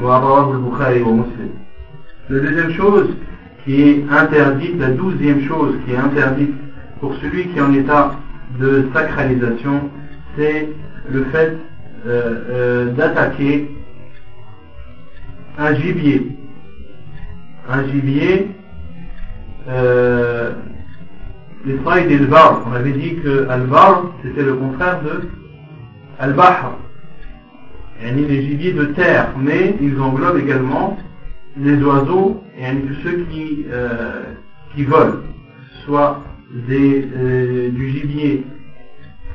[0.03, 1.51] ورواه البخاري ومسلم
[2.31, 3.09] La deuxième chose
[3.65, 6.55] qui est interdite, la douzième chose qui est interdite
[7.01, 8.13] pour celui qui est en état
[8.59, 9.91] de sacralisation,
[10.37, 10.71] c'est
[11.11, 11.59] le fait
[12.07, 13.69] euh, euh, d'attaquer
[15.59, 16.35] un gibier
[17.69, 18.51] un gibier,
[19.69, 20.53] euh,
[21.65, 22.63] les failles d'Elvar.
[22.67, 25.29] On avait dit que Alvar, c'était le contraire de
[26.19, 26.77] Al-Bahr.
[28.02, 30.98] les gibiers de terre, mais ils englobent également
[31.58, 32.66] les oiseaux et
[33.04, 34.24] ceux qui, euh,
[34.76, 35.22] qui volent,
[35.86, 36.22] soit
[36.68, 38.44] des, euh, du gibier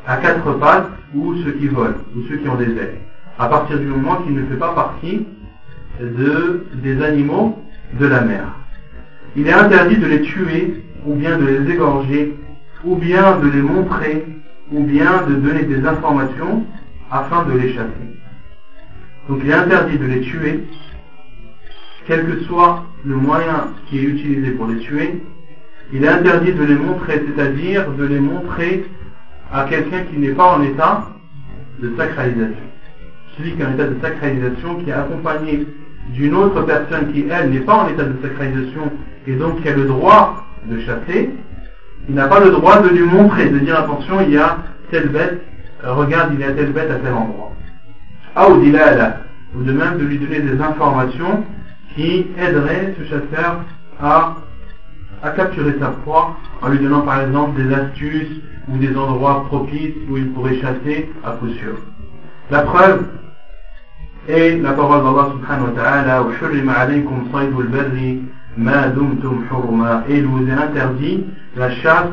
[0.06, 2.98] à quatre pattes ou ceux qui volent, ou ceux qui ont des ailes,
[3.38, 5.26] à partir du moment qu'il ne fait pas partie
[6.00, 7.58] de, des animaux
[7.98, 8.44] de la mer.
[9.36, 12.36] Il est interdit de les tuer, ou bien de les égorger,
[12.84, 14.26] ou bien de les montrer,
[14.72, 16.64] ou bien de donner des informations
[17.10, 18.13] afin de les chasser.
[19.28, 20.64] Donc il est interdit de les tuer,
[22.06, 25.22] quel que soit le moyen qui est utilisé pour les tuer.
[25.92, 28.84] Il est interdit de les montrer, c'est-à-dire de les montrer
[29.52, 31.08] à quelqu'un qui n'est pas en état
[31.80, 32.64] de sacralisation.
[33.36, 35.66] Celui qui est en état de sacralisation, qui est accompagné
[36.10, 38.92] d'une autre personne qui, elle, n'est pas en état de sacralisation
[39.26, 41.30] et donc qui a le droit de chasser,
[42.08, 44.58] il n'a pas le droit de lui montrer, de dire attention, il y a
[44.90, 45.42] telle bête,
[45.82, 47.52] regarde, il y a telle bête à tel endroit.
[48.36, 48.56] Ah, ou
[49.62, 51.44] de même de lui donner des informations
[51.94, 53.60] qui aideraient ce chasseur
[54.02, 54.34] à,
[55.22, 59.94] à capturer sa proie en lui donnant par exemple des astuces ou des endroits propices
[60.10, 61.76] où il pourrait chasser à coup sûr.
[62.50, 63.06] La preuve
[64.28, 66.24] est la parole d'Allah subhanahu wa ta'ala
[70.08, 71.24] et il vous est interdit
[71.56, 72.10] la chasse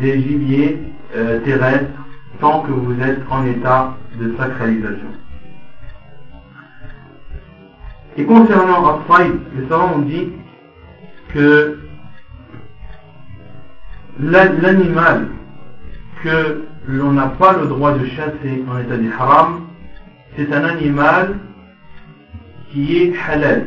[0.00, 0.82] des gibiers
[1.16, 1.86] euh, terrestres
[2.40, 5.23] tant que vous êtes en état de sacralisation.
[8.16, 10.30] Et concernant Asfaïd, les savants ont dit
[11.32, 11.78] que
[14.20, 15.28] l'animal
[16.22, 19.66] que l'on n'a pas le droit de chasser en état de haram,
[20.36, 21.38] c'est un animal
[22.70, 23.66] qui est halal.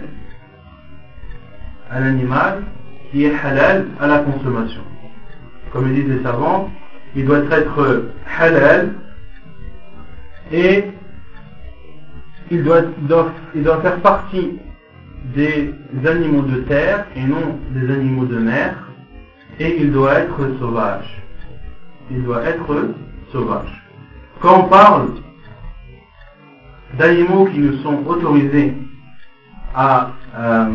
[1.92, 2.64] Un animal
[3.12, 4.82] qui est halal à la consommation.
[5.72, 6.70] Comme disent les savants,
[7.16, 8.06] il doit être
[8.40, 8.94] halal
[10.52, 10.86] et
[12.52, 12.82] il doit,
[13.56, 14.60] il doit, faire partie
[15.36, 15.74] des
[16.06, 18.88] animaux de terre et non des animaux de mer
[19.60, 21.24] et il doit être sauvage.
[22.12, 22.94] Il doit être
[23.32, 23.84] sauvage.
[24.40, 25.10] Quand on parle
[26.98, 28.74] d'animaux qui ne sont autorisés
[29.76, 30.70] à, euh,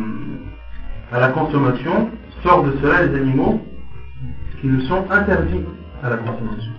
[1.12, 2.10] à la consommation,
[2.42, 3.60] sort de cela les animaux
[4.60, 5.64] qui nous sont interdits
[6.02, 6.72] à la consommation.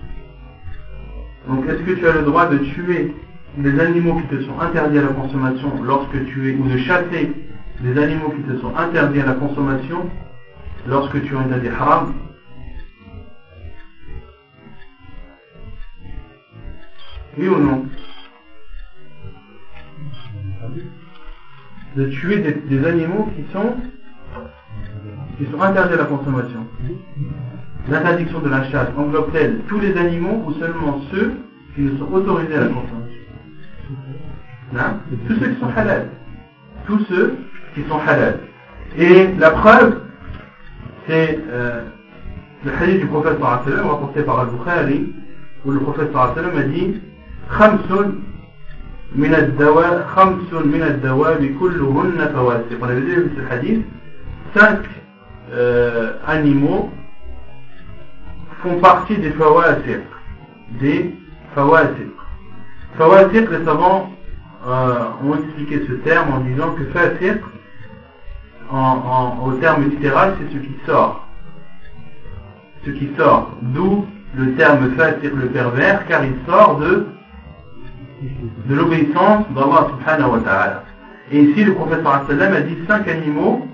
[1.47, 3.13] Donc est-ce que tu as le droit de tuer
[3.57, 7.31] des animaux qui te sont interdits à la consommation lorsque tu es, ou de chasser
[7.81, 10.09] des animaux qui te sont interdits à la consommation
[10.87, 12.13] lorsque tu es en des haram.
[17.37, 17.85] Oui ou non?
[21.95, 23.75] De tuer des, animaux qui sont,
[25.37, 26.65] qui sont interdits à la consommation.
[27.87, 31.33] L'interdiction de la chasse englobe-t-elle tous les animaux ou seulement ceux
[31.75, 33.22] qui ne sont autorisés à la consommation?
[34.72, 36.08] non Tous ceux qui sont halal.
[36.86, 37.38] Tous ceux
[37.74, 38.40] qui sont halal.
[38.96, 40.00] Et la preuve,
[41.06, 41.82] c'est euh,
[42.64, 45.14] le hadith du prophète sallallahu rapporté par Al-Bukhari,
[45.64, 47.00] où le prophète sallallahu a dit
[47.48, 47.90] خمس
[49.16, 52.78] من الدواء خمس من الدواب كلهن فواسق.
[52.80, 53.86] On avait dit ce hadith,
[54.54, 54.80] cinq
[55.52, 56.90] euh, animaux
[58.62, 60.02] font partie des fawasiq,
[60.80, 61.14] des
[61.54, 62.12] fawasiq.
[62.98, 64.10] Fawasiq, les savants
[64.67, 67.41] euh, ont expliqué ce terme en disant que fawasiq,
[68.71, 71.27] en, au terme littéral, c'est ce qui sort.
[72.85, 73.51] Ce qui sort.
[73.61, 77.07] D'où le terme fasiq, le pervers, car il sort de,
[78.69, 80.83] l'obéissance d'Allah subhanahu wa ta'ala.
[81.31, 83.67] Et ici, le prophète a dit cinq animaux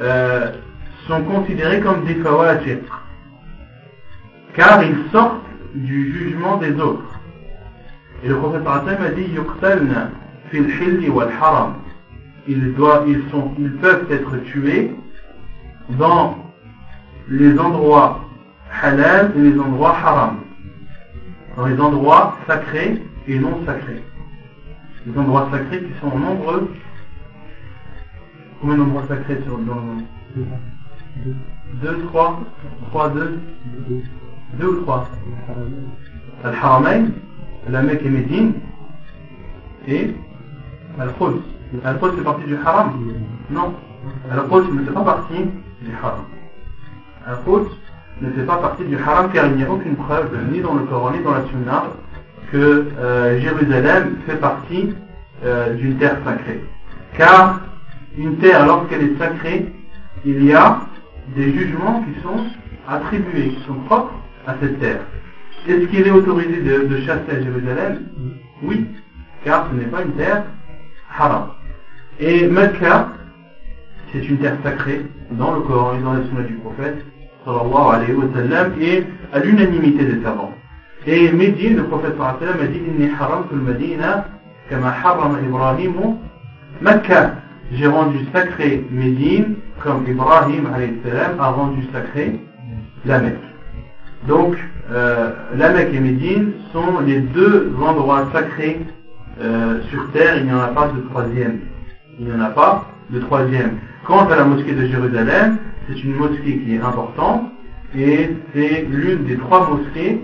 [0.00, 0.52] euh,
[1.06, 2.80] sont considérés comme des fawasiq
[4.54, 5.44] car ils sortent
[5.74, 7.13] du jugement des autres.
[8.22, 10.10] Et le prophète a dit yuqtalna
[10.50, 11.74] fil hilli wal haram.
[12.46, 14.94] Ils, doivent, ils, sont, ils peuvent être tués
[15.90, 16.36] dans
[17.28, 18.20] les endroits
[18.82, 20.36] halal et les endroits haram.
[21.56, 24.02] Dans les endroits sacrés et non sacrés.
[25.06, 26.70] Les endroits sacrés qui sont nombreux.
[28.60, 29.64] Combien d'endroits sacrés sur, le
[31.82, 32.40] 2, 3,
[32.90, 33.38] 3, 2,
[34.58, 35.08] deux ou trois?
[36.42, 37.08] Al-Haramain,
[37.68, 38.52] la Mecque et Médine,
[39.88, 40.14] et
[40.98, 41.42] Al-Quds.
[41.84, 42.92] Al-Quds fait partie du haram
[43.50, 43.74] Non.
[44.30, 45.44] Al-Quds ne fait pas partie
[45.82, 46.24] du haram.
[47.26, 47.70] Al-Quds
[48.20, 50.84] ne fait pas partie du haram car il n'y a aucune preuve, ni dans le
[50.84, 51.84] Coran, ni dans la Sunna,
[52.52, 54.94] que euh, Jérusalem fait partie
[55.44, 56.62] euh, d'une terre sacrée.
[57.16, 57.60] Car
[58.16, 59.72] une terre, lorsqu'elle est sacrée,
[60.24, 60.80] il y a
[61.34, 62.44] des jugements qui sont
[62.88, 64.14] attribués, qui sont propres
[64.46, 65.00] à cette terre.
[65.66, 68.02] Est-ce qu'il est autorisé de, chasser à Jérusalem
[68.62, 68.86] Oui.
[69.44, 70.44] car ce n'est pas une terre
[71.16, 71.48] haram.
[72.18, 73.08] Et Mecca,
[74.12, 77.04] c'est une terre sacrée dans le Coran et dans la sunna du prophète,
[77.44, 80.52] sallallahu alayhi wa sallam, et à l'unanimité des savants.
[81.06, 84.26] Et Médine, le prophète sallallahu alayhi wa sallam a dit Inni haram tul Medina,
[84.70, 85.94] kama haram Ibrahim
[86.80, 87.36] Mecca.
[87.72, 92.40] J'ai rendu sacré Médine, comme Ibrahim alayhi salam a rendu sacré
[93.04, 93.38] la Mecque.
[94.28, 94.56] Donc,
[94.92, 98.80] euh, la Mecque et Médine sont les deux endroits sacrés
[99.40, 101.60] euh, sur terre, il n'y en a pas de troisième.
[102.18, 103.78] Il n'y en a pas de troisième.
[104.04, 105.58] Quant à la mosquée de Jérusalem,
[105.88, 107.44] c'est une mosquée qui est importante
[107.96, 110.20] et c'est l'une des trois mosquées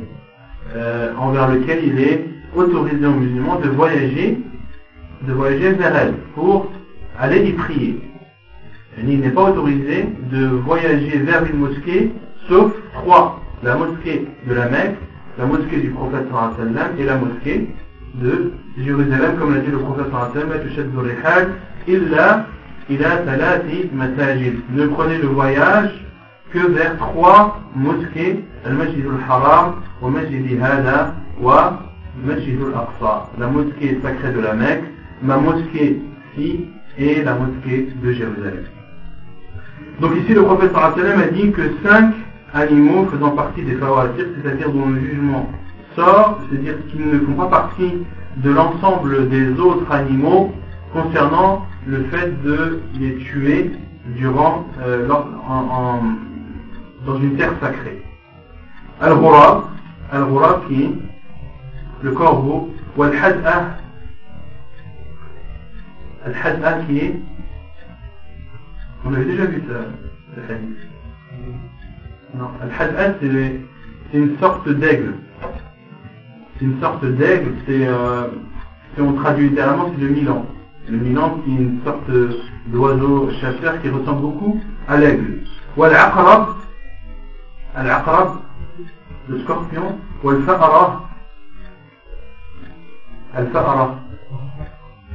[0.77, 4.39] euh, envers lesquelles il est autorisé aux musulmans de voyager,
[5.27, 6.71] de voyager vers elle pour
[7.19, 8.01] aller y prier.
[8.99, 12.13] il n'est pas autorisé de voyager vers une mosquée
[12.49, 13.40] sauf trois.
[13.63, 14.97] La mosquée de la Mecque,
[15.39, 17.69] la mosquée du prophète sallam et la mosquée
[18.15, 20.49] de Jérusalem, comme l'a dit le prophète sallam,
[21.87, 22.47] illa
[22.89, 24.55] ila talati masajid.
[24.71, 25.91] Ne prenez le voyage
[26.53, 31.83] que vers trois mosquées, al-Masjid al-Haram, wa Masjid hada wa
[32.25, 33.31] Masjid al-Aqsa.
[33.39, 34.85] La mosquée sacrée de la Mecque,
[35.23, 36.01] ma mosquée
[36.99, 38.65] et la mosquée de Jérusalem.
[40.01, 42.15] Donc ici le prophète sallam a dit que cinq
[42.55, 45.49] animaux faisant partie des fawatir, c'est-à-dire dont le jugement
[45.95, 47.93] sort, c'est-à-dire qu'ils ne font pas partie
[48.37, 50.53] de l'ensemble des autres animaux
[50.93, 53.73] concernant le fait de les tuer
[54.17, 55.07] durant euh,
[57.07, 58.03] dans une terre sacrée.
[59.01, 59.65] Al-Ghurab,
[60.13, 60.93] Al-Ghurab qui est
[62.03, 63.77] le corbeau, ou Al-Had'a,
[66.25, 67.15] Al-Had'a qui est,
[69.05, 69.81] on avait déjà vu ça,
[70.35, 70.90] ce hadith.
[72.35, 75.15] Non, Al-Had'a c'est une sorte d'aigle.
[76.57, 78.29] C'est une sorte d'aigle, c'est, euh,
[78.95, 80.47] si on traduit littéralement, c'est le Milan.
[80.89, 82.11] Le Milan qui est une sorte
[82.67, 85.41] d'oiseau chasseur qui ressemble beaucoup à l'aigle.
[85.77, 86.49] Ou Al-Aqrab,
[87.75, 88.29] Al-Aqrab,
[89.29, 91.09] le scorpion, ou Al-Fa'ara,
[93.35, 93.97] Al-Fa'ara,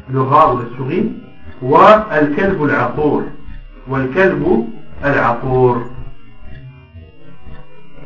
[0.10, 1.12] le rat ou la souris,
[1.62, 3.24] ou Al-Kalb al-Aqur,
[3.88, 4.44] ou Al-Kalb
[5.02, 5.95] al-Aqur.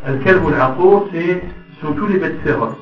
[0.09, 1.43] Al-Kalb al-Aqur, c'est
[1.81, 2.75] sont tous les bêtes féroces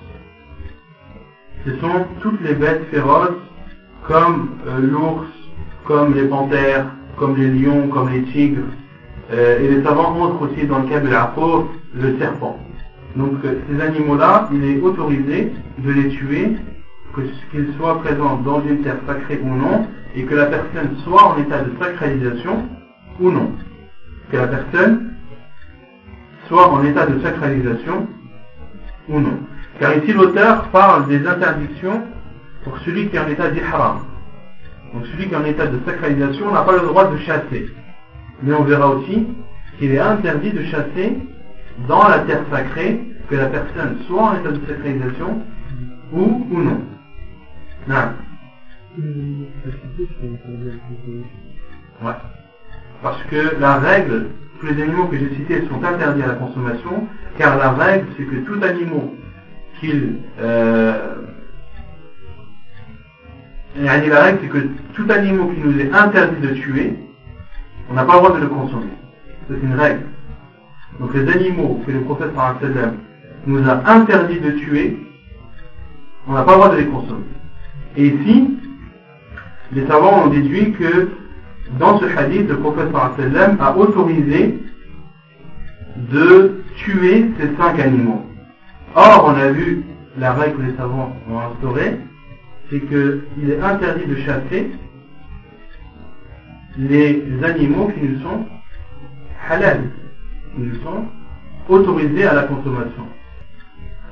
[1.68, 3.36] ce sont toutes les bêtes féroces,
[4.08, 5.28] comme euh, l'ours,
[5.86, 6.86] comme les panthères,
[7.18, 8.64] comme les lions, comme les tigres.
[9.34, 12.58] Euh, et les savants montrent aussi dans le cas de la peau le serpent.
[13.18, 16.56] Donc euh, ces animaux-là, il est autorisé de les tuer,
[17.52, 21.38] qu'ils soient présents dans une terre sacrée ou non, et que la personne soit en
[21.38, 22.64] état de sacralisation
[23.20, 23.52] ou non.
[24.32, 25.16] Que la personne
[26.48, 28.08] soit en état de sacralisation
[29.10, 29.40] ou non.
[29.80, 32.04] Car ici l'auteur parle des interdictions
[32.64, 34.00] pour celui qui est en état d'ihram.
[34.94, 37.70] Donc celui qui est en état de sacralisation n'a pas le droit de chasser.
[38.42, 39.28] Mais on verra aussi
[39.78, 41.18] qu'il est interdit de chasser
[41.88, 45.42] dans la terre sacrée, que la personne soit en état de sacralisation
[46.14, 46.82] ou, ou non.
[47.88, 48.14] Non.
[52.04, 52.14] Ouais.
[53.04, 54.28] Parce que la règle,
[54.60, 58.24] tous les animaux que j'ai cités sont interdits à la consommation, car la règle c'est
[58.24, 59.10] que tout animal
[59.80, 61.16] qu'il euh,
[63.76, 66.94] la règle c'est que tout animal qui nous est interdit de tuer,
[67.90, 68.92] on n'a pas le droit de le consommer.
[69.48, 70.04] C'est une règle.
[71.00, 72.32] Donc les animaux que le prophète
[73.46, 74.98] nous a interdit de tuer,
[76.28, 77.26] on n'a pas le droit de les consommer.
[77.96, 78.58] Et ici,
[79.72, 81.10] les savants ont déduit que
[81.80, 82.90] dans ce hadith, le prophète
[83.60, 84.60] a autorisé
[86.12, 88.26] de tuer ces cinq animaux.
[88.96, 89.84] Or, on a vu
[90.18, 92.00] la règle que les savants ont instaurée,
[92.70, 94.72] c'est qu'il est interdit de chasser
[96.78, 98.46] les animaux qui nous sont
[99.50, 99.84] halal,
[100.56, 101.06] qui nous sont
[101.70, 103.08] autorisés à la consommation.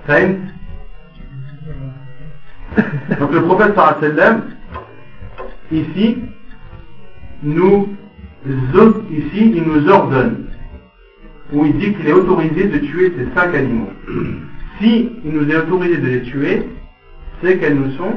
[3.20, 4.44] Donc le prophète sallam,
[5.72, 6.18] ici,
[7.46, 7.96] nous,
[9.12, 10.48] ici, il nous ordonne,
[11.54, 13.90] ou il dit qu'il est autorisé de tuer ces cinq animaux
[14.80, 16.68] si il nous est autorisé de les tuer,
[17.42, 18.14] c'est qu'elles nous sont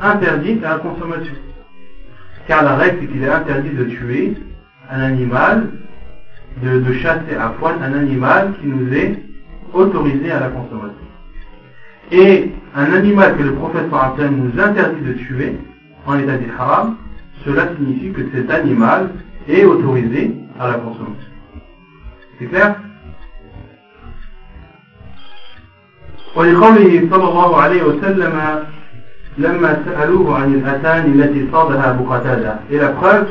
[0.00, 1.34] interdites à la consommation.
[2.48, 4.34] Car la règle, c'est qu'il est interdit de tuer
[4.90, 5.68] un animal,
[6.62, 9.18] de, chasser à poil un animal qui nous est
[9.72, 10.94] autorisé à la consommation.
[12.12, 15.56] Et un animal que le prophète nous interdit de tuer
[16.06, 16.96] en état d'ihram,
[17.45, 19.09] cela signifie que cet animal
[19.47, 21.29] est autorisé à la consommation.
[22.39, 22.75] C'est clair
[26.35, 28.63] ولقوله صلى الله عليه وسلم
[29.37, 33.27] لما سألوه عن الأتان التي صادها أبو قتادة et la preuve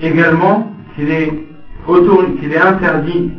[0.00, 1.32] également qu'il est,
[2.40, 3.32] qu'il est interdit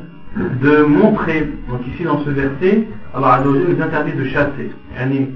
[0.62, 4.72] de montrer, donc ici dans ce verset, Allah nous interdit de chasser.
[4.96, 5.28] Si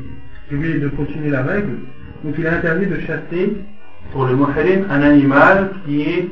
[0.50, 1.78] voulez de continuer la règle,
[2.22, 3.56] donc il est interdit de chasser
[4.12, 6.28] pour le muhrim un animal qui est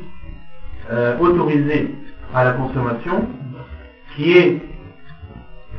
[0.93, 1.95] euh, autorisé
[2.33, 3.29] à la consommation,
[4.15, 4.61] qui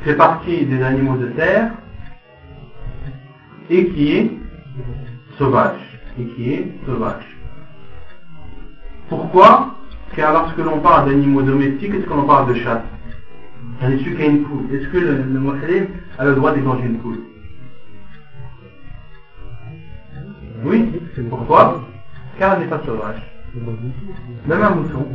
[0.02, 1.72] fait partie des animaux de terre
[3.70, 4.32] et qui est
[5.38, 5.80] sauvage.
[6.20, 7.26] Et qui est sauvage.
[9.10, 9.76] Pourquoi?
[10.16, 12.84] Car lorsque l'on parle d'animaux domestiques, est-ce que l'on parle de chasse?
[13.82, 17.20] Est-ce que le, le a le droit d'égorger une poule?
[20.64, 20.92] Oui.
[21.30, 21.82] Pourquoi
[22.40, 23.22] Car elle n'est pas sauvage.
[24.48, 25.08] Même un mouton.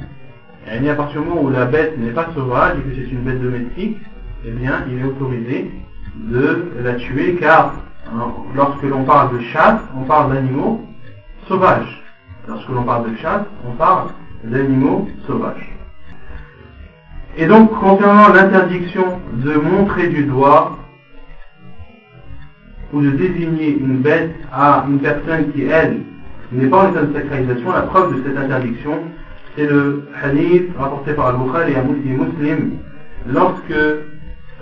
[0.70, 3.22] Et à partir du moment où la bête n'est pas sauvage et que c'est une
[3.22, 3.99] bête domestique,
[4.45, 5.70] eh bien, il est autorisé
[6.16, 7.74] de la tuer car
[8.55, 10.84] lorsque l'on parle de chasse, on parle d'animaux
[11.49, 12.03] sauvages.
[12.49, 14.09] Lorsque l'on parle de chasse, on parle
[14.45, 15.70] d'animaux sauvages.
[17.36, 20.78] Et donc, concernant l'interdiction de montrer du doigt
[22.93, 26.01] ou de désigner une bête à une personne qui, elle,
[26.53, 28.99] n'est pas en état de sacralisation, la preuve de cette interdiction,
[29.57, 32.72] c'est le hadith rapporté par Al-Bukhari et Muslim,
[33.32, 33.70] lorsque,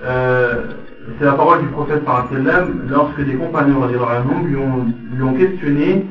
[0.05, 0.64] euh,
[1.18, 2.29] c'est la parole du prophète par
[2.89, 6.07] lorsque des compagnons lui ont, lui ont questionné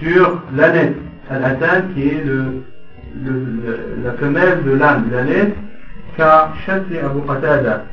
[0.00, 0.96] sur l'ânette,
[1.30, 2.62] al qui est le,
[4.02, 5.54] la femelle de l'âne, l'ânette,
[6.16, 7.84] qu'a chassé Abu Qatada,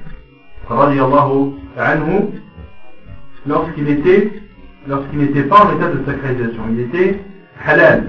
[0.69, 2.31] anhu,
[3.49, 4.31] lorsqu'il était,
[4.87, 6.63] lorsqu'il n'était pas en état de sacralisation.
[6.71, 7.19] Il était
[7.65, 8.03] halal.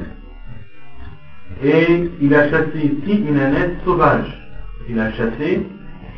[1.65, 4.49] Et il a chassé ici une ânette sauvage.
[4.89, 5.67] Il a chassé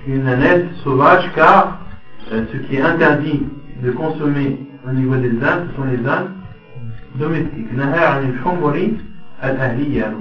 [0.07, 1.79] une ânette sauvage car
[2.33, 3.43] euh, ce qui est interdit
[3.83, 6.33] de consommer au niveau des ânes, ce sont les ânes
[7.15, 7.69] domestiques.
[7.73, 7.83] Le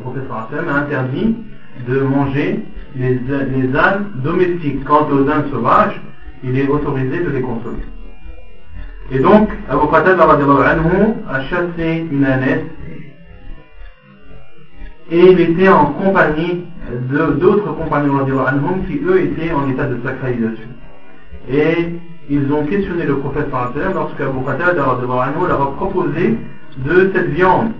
[0.01, 0.37] professeur
[0.69, 1.35] a interdit
[1.87, 2.59] de manger
[2.95, 4.83] les ânes domestiques.
[4.85, 5.99] Quant aux ânes sauvages,
[6.43, 7.83] il est autorisé de les consommer.
[9.13, 12.63] Et donc, Abu Qatada a chassé une ânesse.
[15.11, 16.63] Et il était en compagnie
[17.09, 18.25] d'autres compagnons
[18.87, 20.69] qui eux étaient en état de sacralisation.
[21.49, 21.89] Et
[22.29, 23.47] ils ont questionné le prophète
[23.93, 26.37] lorsque Abu Qatada leur a proposé
[26.77, 27.71] de cette viande.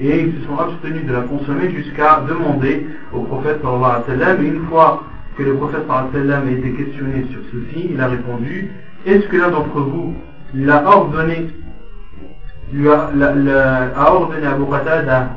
[0.00, 4.64] Et ils se sont abstenus de la consommer jusqu'à demander au prophète sallallahu et une
[4.68, 5.02] fois
[5.36, 8.70] que le prophète sallallahu a été questionné sur ceci, il a répondu
[9.04, 10.14] Est-ce que l'un d'entre vous
[10.54, 11.48] l'a ordonné
[12.72, 13.10] lui a,
[13.96, 14.64] ordonné à Abu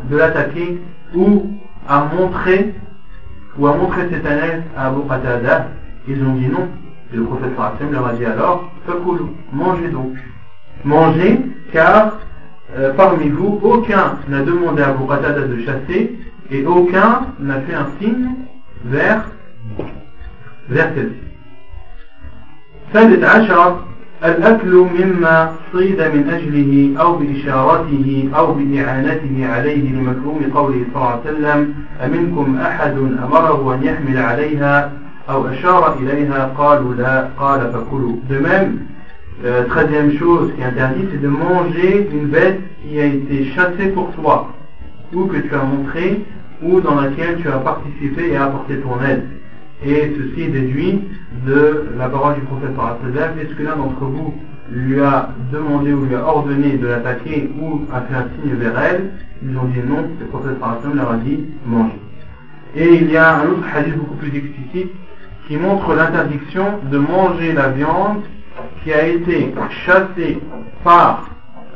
[0.10, 0.82] de l'attaquer
[1.16, 1.52] ou
[1.88, 2.74] à montrer
[3.58, 5.68] ou à montrer cette année à Abu Qatada
[6.08, 6.68] Ils ont dit non.
[7.14, 8.72] Et le prophète sallallahu leur a dit alors
[9.52, 10.14] mangez donc.
[10.84, 11.42] Mangez
[11.72, 12.20] car
[12.78, 16.18] euh, parmi vous, aucun n'a demandé à Abu Qatada de chasser
[16.50, 18.30] et aucun n'a fait un signe
[18.86, 19.26] vers,
[20.70, 21.16] vers celle-ci.
[24.24, 31.22] الأكل مما صيد من أجله أو بإشارته أو بإعانته عليه لمفهوم قوله صلى الله عليه
[31.22, 31.74] وسلم
[32.06, 34.92] أمنكم أحد أمره أن يحمل عليها
[35.30, 38.78] أو أشار إليها قالوا لا قال فكلوا De même,
[39.44, 43.88] Euh, treizième chose qui est interdite, c'est de manger une bête qui a été chassée
[43.88, 44.54] pour toi,
[45.14, 46.22] ou que tu as montré,
[46.62, 49.24] ou dans laquelle tu as participé et apporté ton aide.
[49.84, 51.02] Et ceci est déduit
[51.46, 52.70] de la parole du prophète
[53.42, 54.34] Est-ce que l'un d'entre vous
[54.72, 58.80] lui a demandé ou lui a ordonné de l'attaquer ou a fait un signe vers
[58.80, 59.12] elle
[59.44, 60.58] Ils ont dit non, le prophète
[60.94, 62.00] leur a dit manger.
[62.76, 64.92] Et il y a un autre hadith beaucoup plus explicite
[65.48, 68.22] qui montre l'interdiction de manger la viande
[68.84, 69.54] qui a été
[69.86, 70.40] chassé
[70.84, 71.30] par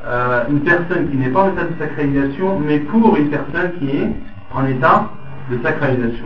[0.06, 3.89] euh, une personne qui n'est pas en état de sacralisation, mais pour une personne qui
[3.89, 4.12] est
[4.53, 5.10] en état
[5.49, 6.26] de sacralisation.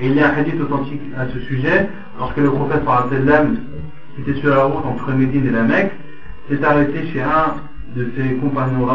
[0.00, 1.88] Et il y a un hadith authentique à ce sujet,
[2.18, 2.82] lorsque le prophète
[4.14, 5.92] qui était sur la route entre Médine et la Mecque,
[6.48, 7.54] s'est arrêté chez un
[7.96, 8.86] de ses compagnons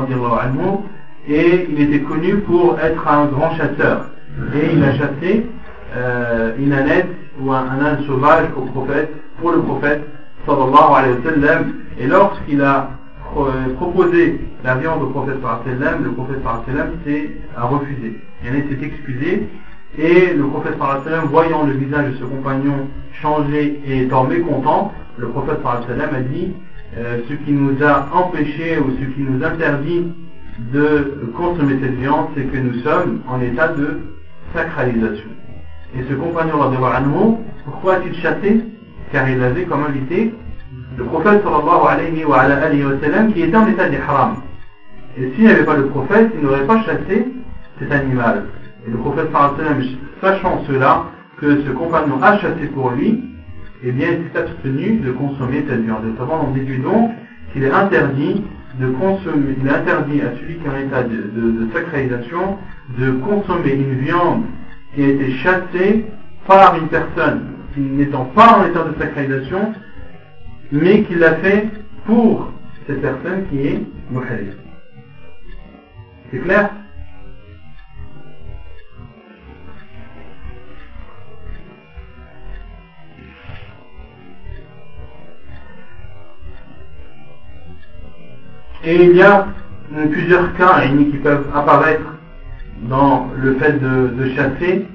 [1.28, 4.10] et il était connu pour être un grand chasseur.
[4.56, 5.45] Et il a chassé
[5.95, 10.01] euh, une ânette ou un, âne sauvage au prophète, pour le prophète
[10.45, 12.89] sallallahu alayhi wa sallam, et lorsqu'il a
[13.38, 18.20] euh, proposé la viande au prophète sallam, le prophète sallam s'est refusé.
[18.43, 19.47] Il s'est excusé,
[19.98, 22.88] et le prophète sallam, voyant le visage de ce compagnon
[23.22, 26.54] changer et étant mécontent, le prophète sallam a dit
[26.98, 30.08] euh, ce qui nous a empêché ou ce qui nous interdit
[30.72, 34.00] de consommer cette viande, c'est que nous sommes en état de
[34.54, 35.30] sacralisation.
[35.96, 38.62] Et ce compagnon, pourquoi a-t-il chassé?
[39.12, 40.34] Car il avait comme invité
[40.98, 42.46] le prophète sallallahu alayhi wa,
[43.34, 44.36] qui était en état d'ihram.
[45.18, 47.28] Et s'il n'y avait pas le prophète, il n'aurait pas chassé
[47.80, 48.46] cet animal.
[48.88, 49.30] Et le prophète
[50.22, 51.06] sachant cela,
[51.40, 53.24] que ce compagnon a chassé pour lui,
[53.84, 56.04] eh bien, il s'est abstenu de consommer cette viande.
[56.14, 57.12] Et savant, on déduit donc
[57.52, 58.44] qu'il est interdit
[58.80, 62.58] il est interdit à celui qui est en état de, de, sacralisation
[62.98, 64.44] de consommer une viande
[64.96, 66.06] qui a été chassée
[66.48, 69.74] par une personne qui n'étant pas en état de sacralisation,
[70.72, 71.70] mais qui l'a fait
[72.06, 72.52] pour
[72.88, 74.54] cette personne qui est muhrim.
[76.32, 76.70] C'est clair?
[88.86, 89.48] Et il y a
[90.12, 92.06] plusieurs cas qui peuvent apparaître
[92.82, 94.86] dans le fait de, chasser.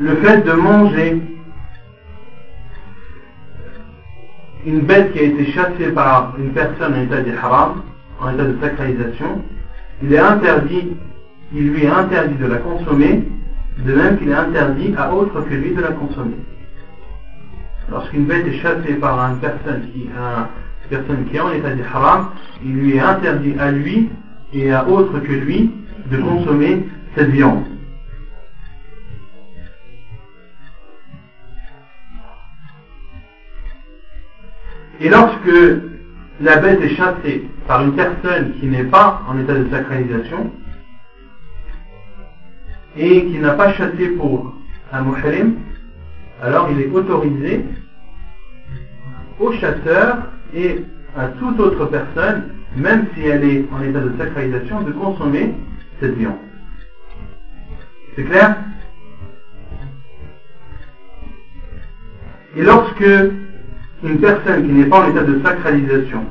[0.00, 1.22] Le fait de manger
[4.66, 7.82] une bête qui a été chassée par une personne en état de haram,
[8.20, 9.42] en état de sacralisation,
[10.02, 10.96] il est interdit,
[11.52, 13.22] il lui est interdit de la consommer,
[13.78, 16.34] de même qu'il est interdit à autre que lui de la consommer
[17.90, 20.08] lorsqu'une bête est chassée par une personne qui,
[21.34, 22.30] est en état de haram,
[22.64, 24.10] il lui est interdit à lui
[24.52, 25.70] et à autre que lui
[26.10, 27.64] de consommer cette viande.
[35.00, 35.50] Et lorsque
[36.40, 40.52] la bête est chassée par une personne qui n'est pas en état de sacralisation
[42.96, 44.54] et qui n'a pas chassé pour
[44.92, 45.56] un muhrim,
[46.42, 47.64] alors il est autorisé
[49.38, 50.18] au chasseur
[50.54, 50.84] et
[51.16, 55.54] à toute autre personne, même si elle est en état de sacralisation, de consommer
[56.00, 56.38] cette viande.
[58.16, 58.56] C'est clair?
[62.56, 63.10] Et lorsque
[64.02, 66.24] une personne qui n'est pas en état de sacralisation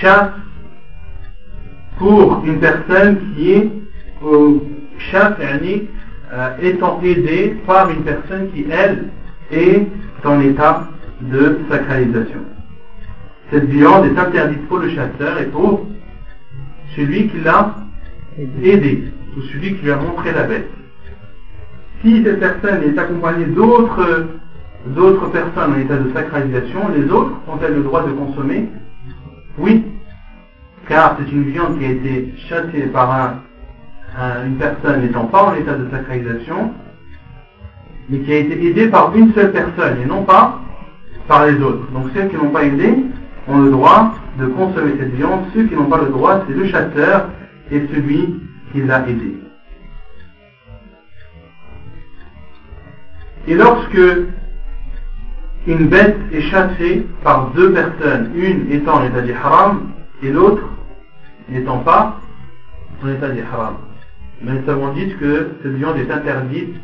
[0.00, 0.30] chasse
[1.98, 3.70] pour une personne qui est
[4.22, 4.62] au
[4.98, 5.34] chasse
[6.32, 9.08] euh, étant aidé par une personne qui, elle,
[9.50, 9.86] est
[10.24, 10.88] en état
[11.20, 12.40] de sacralisation.
[13.50, 15.86] Cette viande est interdite pour le chasseur et pour
[16.94, 17.74] celui qui l'a
[18.62, 19.04] aidé,
[19.36, 20.70] ou celui qui lui a montré la bête.
[22.02, 24.28] Si cette personne est accompagnée d'autres
[24.86, 28.68] d'autres personnes en état de sacralisation, les autres ont-elles le droit de consommer
[29.58, 29.84] Oui,
[30.88, 33.34] car c'est une viande qui a été chassée par un
[34.46, 36.72] une personne n'étant pas en état de sacralisation,
[38.08, 40.58] mais qui a été aidée par une seule personne et non pas
[41.28, 41.90] par les autres.
[41.92, 42.92] Donc ceux qui n'ont pas aidé
[43.46, 46.66] ont le droit de consommer cette viande, ceux qui n'ont pas le droit, c'est le
[46.66, 47.28] chasseur
[47.70, 48.40] et celui
[48.72, 49.36] qui l'a aidé.
[53.46, 54.00] Et lorsque
[55.66, 59.92] une bête est chassée par deux personnes, une étant en état d'ihram
[60.22, 60.62] et l'autre
[61.48, 62.20] n'étant pas
[63.02, 63.76] en état d'ihram,
[64.42, 66.74] mais nous avons dit que cette viande est interdite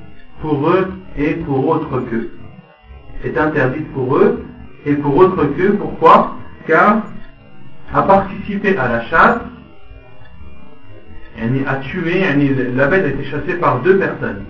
[0.41, 2.31] pour eux et pour autres qu'eux.
[3.25, 4.45] Est interdite pour eux
[4.85, 5.77] et pour autres qu'eux.
[5.79, 6.37] Pourquoi?
[6.67, 7.03] Car
[7.95, 9.39] à participer à la chasse,
[11.67, 12.25] a tué,
[12.75, 14.45] la bête a été chassée par deux personnes.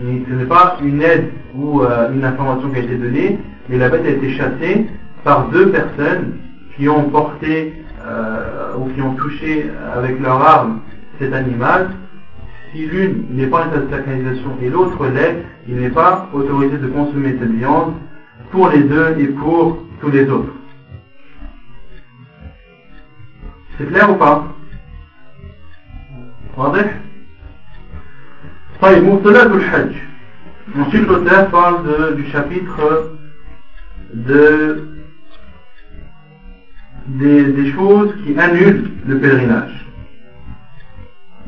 [0.00, 3.38] ce n'est pas une aide ou euh, une information qui a été donnée,
[3.68, 4.86] mais la bête a été chassée
[5.24, 6.36] par deux personnes
[6.76, 7.74] qui ont porté
[8.06, 10.80] euh, ou qui ont touché avec leur arme
[11.20, 11.90] cet animal,
[12.72, 16.78] si l'une n'est pas en état de sacralisation et l'autre l'est, il n'est pas autorisé
[16.78, 17.94] de consommer cette viande
[18.50, 20.52] pour les deux et pour tous les autres.
[23.76, 24.46] C'est clair ou pas?
[30.78, 33.12] Ensuite, l'auteur parle du chapitre
[34.14, 34.88] de,
[37.06, 39.89] des choses qui annulent le pèlerinage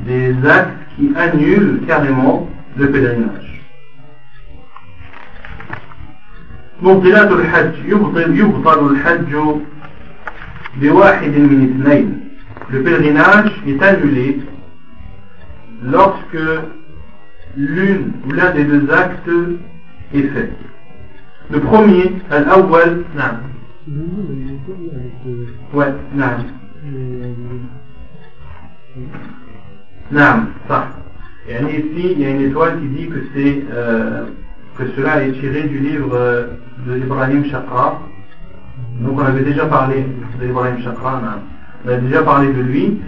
[0.02, 3.43] des actes qui annulent carrément le pèlerinage.
[6.82, 9.36] مبطلات الحج يبطل يبطل الحج
[10.82, 12.28] بواحد من اثنين
[12.70, 14.39] le pèlerinage est annulé
[15.84, 16.38] lorsque
[17.56, 19.30] l'une ou l'un des deux actes
[20.14, 20.52] est fait.
[21.50, 23.38] Le premier, al-awwal, نعم.
[25.74, 26.43] Ouais, نعم.
[30.15, 30.89] ça.
[31.49, 34.25] Et ici, il y a une étoile qui dit que c'est euh,
[34.77, 36.47] que cela est tiré du livre euh,
[36.87, 38.01] de Ibrahim Chakra.
[39.01, 40.07] Donc on avait déjà parlé
[40.41, 41.21] d'Ibrahim Chakra,
[41.85, 43.01] on avait déjà parlé de lui.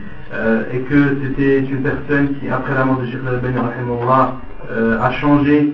[0.73, 3.59] et que c'était une personne qui, après la mort de Sheikh al-Albani,
[5.01, 5.73] a changé,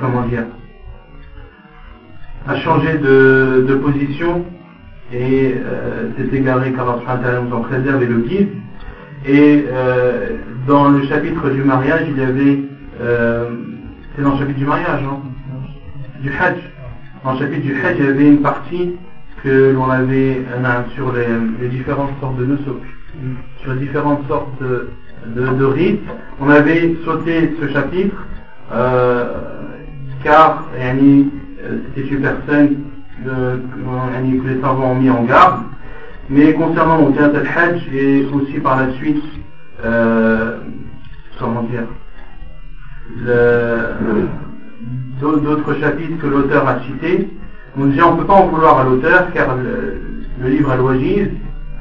[0.00, 0.44] comment dire,
[2.48, 4.44] a changé de, de position
[5.12, 8.48] et euh, s'est égaré car Allah nous en préserve et le guide.
[9.26, 12.58] Et euh, dans le chapitre du mariage, il y avait,
[13.00, 13.50] euh,
[14.14, 15.22] c'est dans le chapitre du mariage, non?
[16.20, 16.58] Du Hajj.
[17.24, 18.96] Dans le chapitre du Hajj, il y avait une partie
[19.42, 20.42] que l'on avait
[20.94, 22.82] sur les, différentes sortes de nusuk,
[23.62, 24.88] sur les différentes sortes de,
[25.26, 26.02] de, rites.
[26.40, 28.16] On avait sauté ce chapitre
[28.72, 29.26] euh,
[30.24, 32.76] car c'était une personne
[33.24, 35.62] que les savants ont mis en garde.
[36.30, 39.22] Mais concernant théâtre al-Hajj et aussi par la suite,
[39.84, 40.58] euh,
[41.38, 41.84] comment dire,
[45.20, 47.30] d'autres chapitres que l'auteur a cités,
[47.78, 51.28] on ne peut pas en vouloir à l'auteur car le, livre Al-Wajiz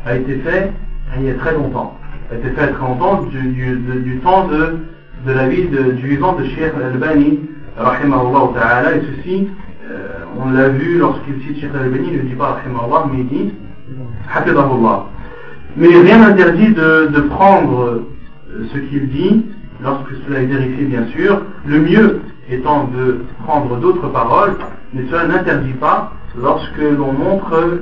[0.06, 0.72] a été fait
[1.18, 1.98] il y a très longtemps.
[2.32, 4.78] A été fait très longtemps du, temps de,
[5.26, 7.40] la vie du vivant de Sheikh Al-Bani,
[7.78, 9.50] rahimahullah ta'ala, et ceci
[9.90, 13.28] euh, on l'a vu lorsqu'il cite Cheikh al-Bani, il ne dit pas Allah, mais il
[13.28, 13.54] dit.
[15.76, 18.04] Mais rien n'interdit de, prendre
[18.74, 19.46] ce qu'il dit,
[19.84, 24.56] lorsque cela est vérifié bien sûr, le mieux étant de prendre d'autres paroles,
[24.94, 27.80] mais cela n'interdit pas lorsque l'on montre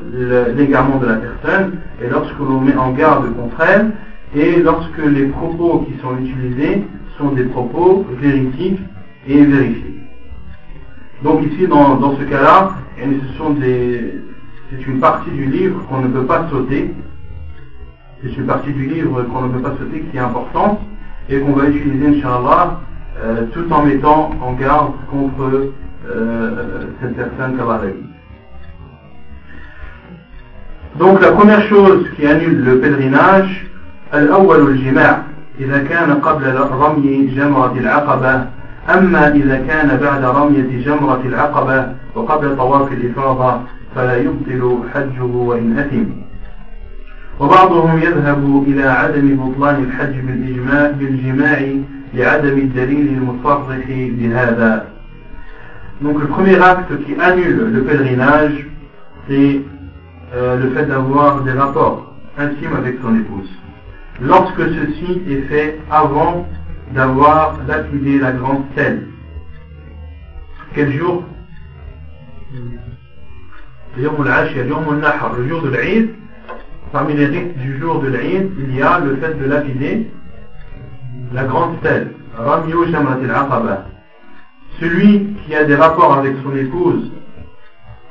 [0.56, 3.92] l'égarement de la personne et lorsque l'on met en garde contre elle
[4.36, 6.84] et lorsque les propos qui sont utilisés
[7.18, 8.80] sont des propos véridiques
[9.28, 9.96] et vérifiés.
[11.24, 14.16] Donc ici, dans, dans ce cas-là, ce sont des,
[14.75, 16.95] c'est une partie du livre qu'on ne peut pas sauter.
[18.23, 20.81] C'est une partie du livre qu'on ne peut pas sauter qui est importante
[21.29, 22.81] et qu'on va utiliser, Inch'Allah,
[23.23, 25.73] euh, tout en mettant en garde contre
[26.09, 28.05] euh, cette personne cavalerie.
[30.99, 33.67] Donc la première chose qui annule le pèlerinage,
[34.15, 35.23] الأول الجماع
[35.61, 38.45] إذا كان قبل رمي جمرة العقبة
[38.95, 43.61] أما إذا كان بعد رمية جمرة العقبة وقبل طواف الإفاضة
[43.95, 46.05] فلا يبطل حجه وإن أثم
[47.41, 51.59] وبعضهم يذهب إلى عدم بطلان الحج بالإجماع, بالجماع
[52.15, 54.87] لعدم الدليل المصرح بهذا
[56.03, 58.67] Donc le premier acte qui annule le pèlerinage,
[59.29, 59.61] c'est
[60.35, 63.51] euh, le fait d'avoir des rapports intimes avec son épouse.
[64.23, 66.47] Lorsque ceci est fait avant
[66.95, 69.09] d'avoir lapidé la grande stèle.
[70.75, 71.25] Quel jour
[73.98, 74.04] Le
[75.48, 76.10] jour de l'Aïd.
[76.92, 80.08] Parmi les rites du jour de l'Aïd, il y a le fait de lapider
[81.34, 82.12] la grande stèle.
[84.80, 87.12] Celui qui a des rapports avec son épouse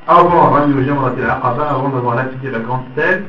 [0.06, 3.24] avant avant d'avoir lapidé la grande stèle,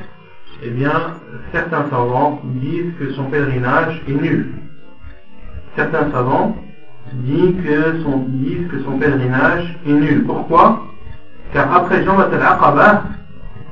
[0.63, 1.13] eh bien,
[1.51, 4.51] certains savants disent que son pèlerinage est nul
[5.75, 6.55] certains savants
[7.13, 10.23] disent que son, disent que son pèlerinage est nul.
[10.25, 10.83] Pourquoi?
[11.53, 13.03] Car après Jean al-Aqaba,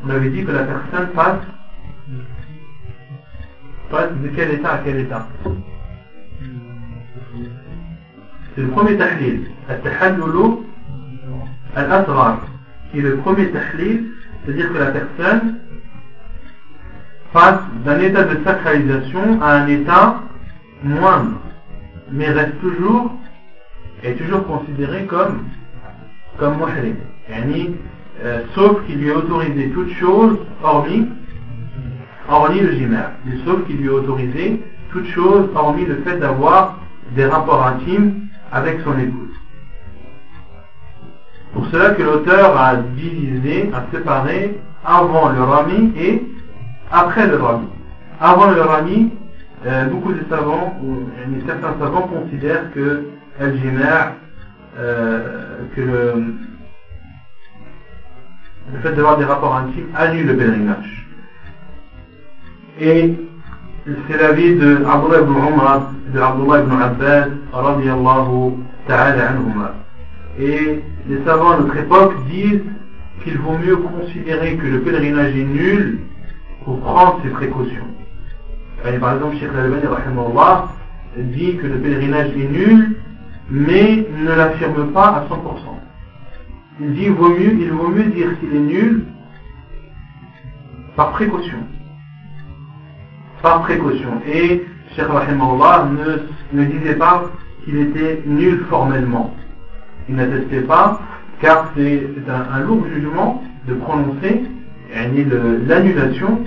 [0.06, 1.42] on avait dit que la personne passe,
[3.90, 5.28] passe de quel état à quel état
[8.56, 10.66] C'est le premier tahlil, al-tahallulu
[11.76, 12.40] al-asrar,
[12.92, 14.12] qui est le premier tahlil,
[14.46, 15.60] c'est-à-dire que la personne
[17.32, 20.22] passe d'un état de sacralisation à un état
[20.84, 21.40] moindre
[22.14, 23.12] mais reste toujours,
[24.04, 25.46] est toujours considéré comme,
[26.38, 26.64] comme.
[27.32, 31.08] Euh, sauf qu'il lui est autorisé toute chose hormis,
[32.30, 32.70] hormis le.
[33.46, 34.62] Sauf qu'il lui est autorisé
[34.92, 36.80] toute chose hormis le fait d'avoir
[37.16, 39.30] des rapports intimes avec son épouse.
[41.54, 46.24] Pour cela que l'auteur a divisé, a séparé avant le rami et
[46.92, 47.68] après le rami.
[48.20, 49.12] Avant le rami,
[49.66, 51.08] euh, beaucoup de savants, ou
[51.48, 53.06] certains savants considèrent que
[53.40, 53.54] al
[54.80, 56.24] euh, que le,
[58.72, 61.08] le fait d'avoir des rapports intimes annule le pèlerinage.
[62.80, 63.16] Et
[63.86, 68.54] c'est l'avis de Abdullah ibn Umar, de Abdullah ibn Abbas, radiallahu
[68.88, 69.74] ta'ala anhuma.
[70.40, 72.62] Et les savants de notre époque disent
[73.24, 76.00] qu'il vaut mieux considérer que le pèlerinage est nul
[76.64, 77.88] pour prendre ses précautions
[78.84, 79.88] par exemple, Sheikh Al-Albani
[81.16, 82.98] dit que le pèlerinage est nul,
[83.50, 85.73] mais ne l'affirme pas à 100%.
[86.80, 89.06] Il dit vaut mieux, il vaut mieux dire qu'il est nul
[90.96, 91.58] par précaution.
[93.42, 94.22] Par précaution.
[94.28, 94.66] Et
[94.96, 95.90] Sheikh Rahimahullah
[96.54, 97.26] ne, ne disait pas
[97.64, 99.34] qu'il était nul formellement.
[100.10, 101.00] Il n'attestait pas,
[101.42, 104.44] car c'est un, lourd jugement de prononcer
[105.68, 106.40] l'annulation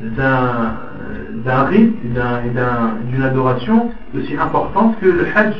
[0.00, 5.54] d'un rite et d'une adoration aussi importante que le Hajj,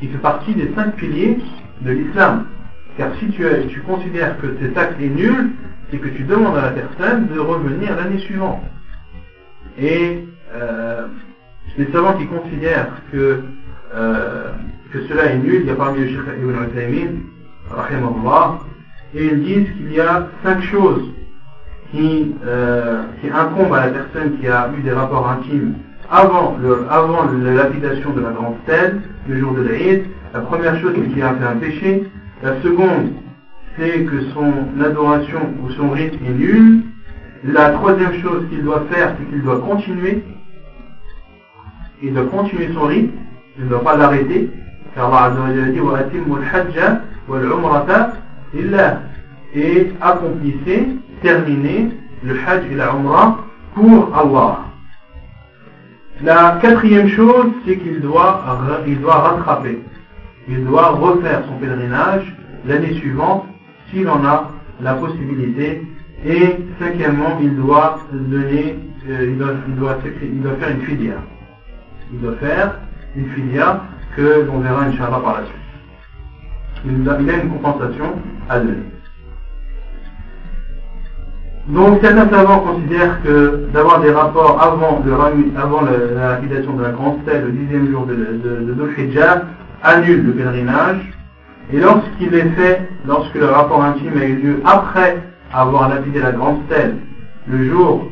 [0.00, 1.38] qui fait partie des cinq piliers
[1.82, 2.46] de l'islam.
[2.96, 5.50] Car si tu, considères que cet acte est nul,
[5.90, 8.62] c'est que tu demandes à la personne de revenir l'année suivante.
[9.78, 11.06] Et euh,
[11.76, 13.42] les savants qui considèrent que,
[13.94, 14.50] euh,
[14.92, 17.10] que cela est nul, il y a parmi le Sheikh Ibn Uthaymin,
[19.14, 21.10] et ils disent qu'il y a cinq choses
[21.90, 25.74] qui, euh, qui incombent à la personne qui a eu des rapports intimes
[26.10, 26.86] avant, le,
[27.42, 30.04] la lapidation de la grande stèle, le jour de l'Aïd.
[30.32, 32.04] La première chose, c'est qu'il a fait un péché.
[32.42, 33.12] La seconde,
[33.76, 34.52] c'est que son
[34.84, 36.82] adoration ou son rite est nul.
[37.44, 40.22] La troisième chose qu'il doit faire, c'est qu'il doit continuer.
[42.02, 43.12] Il doit continuer son rite.
[43.58, 44.50] Il ne doit pas l'arrêter.
[44.94, 45.80] Car Allah dit
[49.54, 50.88] et accomplissez,
[51.22, 51.90] terminez
[52.22, 53.38] le Hajj et la Umrah
[53.74, 54.58] pour Allah.
[56.22, 58.42] La quatrième chose, c'est qu'il doit,
[58.86, 59.80] il doit rattraper.
[60.48, 62.36] Il doit refaire son pèlerinage
[62.66, 63.46] l'année suivante
[63.90, 65.82] s'il en a la possibilité.
[66.24, 68.78] Et cinquièmement, il doit donner,
[69.08, 69.94] euh, il, doit,
[70.58, 71.14] faire une fidia.
[72.12, 72.74] Il doit faire
[73.16, 73.82] une fidia
[74.16, 75.56] que l'on verra Inch'Allah par la suite.
[76.84, 78.14] Il a, une compensation
[78.48, 78.76] à donner.
[81.68, 87.44] Donc certains savants considèrent que d'avoir des rapports avant, la, lapidation de la grande stèle,
[87.44, 88.72] le dixième jour de, de, de
[89.86, 91.12] annule le pèlerinage.
[91.72, 95.16] Et lorsqu'il est fait, lorsque le rapport intime a eu lieu après
[95.52, 96.96] avoir lapidé la grande stèle,
[97.48, 98.08] le jour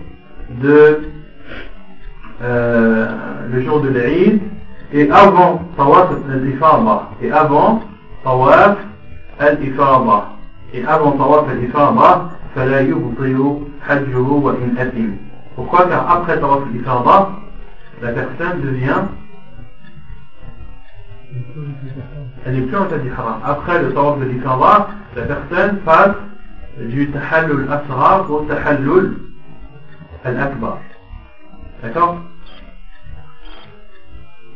[0.63, 1.01] de
[2.43, 3.07] euh,
[3.53, 4.41] le jour de l'Aïd,
[4.93, 7.81] et avant Tawaf al-Ifada, et avant
[8.25, 8.77] Tawaf
[9.39, 10.29] al-Ifada,
[10.73, 12.31] et avant Tawaf al-Ifada,
[15.57, 15.87] pourquoi?
[15.87, 17.27] Car après Tawaf al
[18.03, 19.03] la personne devient
[22.45, 23.41] elle n'est plus en haram.
[23.45, 26.17] Après le Tawaf al la personne passe
[26.81, 29.17] du Tahallul Asrar au Tahallul
[30.25, 30.79] Al-Akbar.
[31.83, 32.19] D'accord?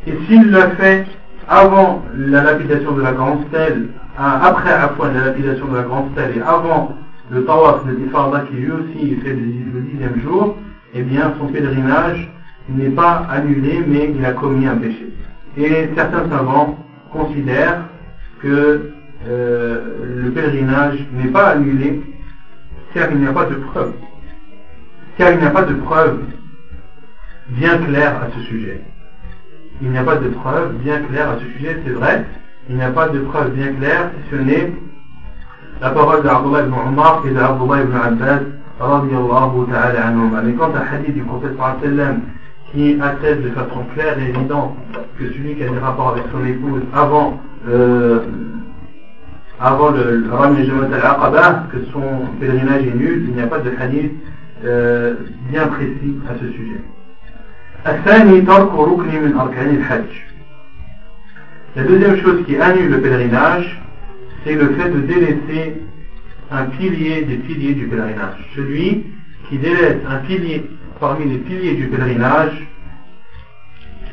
[0.07, 1.07] Et s'il le fait
[1.49, 6.37] avant la lapidation de la grande stèle, après à la lapidation de la grande stèle
[6.37, 6.95] et avant
[7.31, 10.57] le tawaf de Ifarda qui lui aussi fait le dixième jour,
[10.95, 12.33] eh bien son pèlerinage
[12.68, 15.12] n'est pas annulé mais il a commis un péché.
[15.59, 16.79] Et certains savants
[17.13, 17.83] considèrent
[18.41, 18.93] que
[19.27, 22.01] euh, le pèlerinage n'est pas annulé
[22.95, 23.93] car il n'y a pas de preuve.
[25.17, 26.21] Car il n'y a pas de preuve
[27.49, 28.83] bien claire à ce sujet.
[29.83, 32.25] Il n'y a pas de preuve bien claire à ce sujet, c'est vrai.
[32.71, 34.73] Il n'y a pas de preuve bien claire si ce n'est
[35.81, 38.41] la parole d'Abdullah ibn Omar et d'Abdullah ibn Abbas
[38.79, 40.41] ta'ala anhum.
[40.45, 41.57] Mais quant à hadith du prophète
[42.73, 44.77] qui atteste de façon claire et évidente
[45.19, 48.21] que celui qui a des rapports avec son épouse avant euh,
[49.61, 50.25] avant le,
[50.64, 54.12] Jamat al-Aqaba, que son pèlerinage est nul, il n'y a pas de hadith
[54.64, 55.14] euh,
[55.51, 56.81] bien précis à ce sujet.
[61.77, 63.83] La deuxième chose qui annule le pèlerinage,
[64.45, 65.83] c'est le fait de délaisser
[66.51, 68.51] un pilier des piliers du pèlerinage.
[68.55, 69.07] Celui
[69.49, 70.64] qui délaisse un pilier
[71.01, 72.66] parmi les piliers du pèlerinage,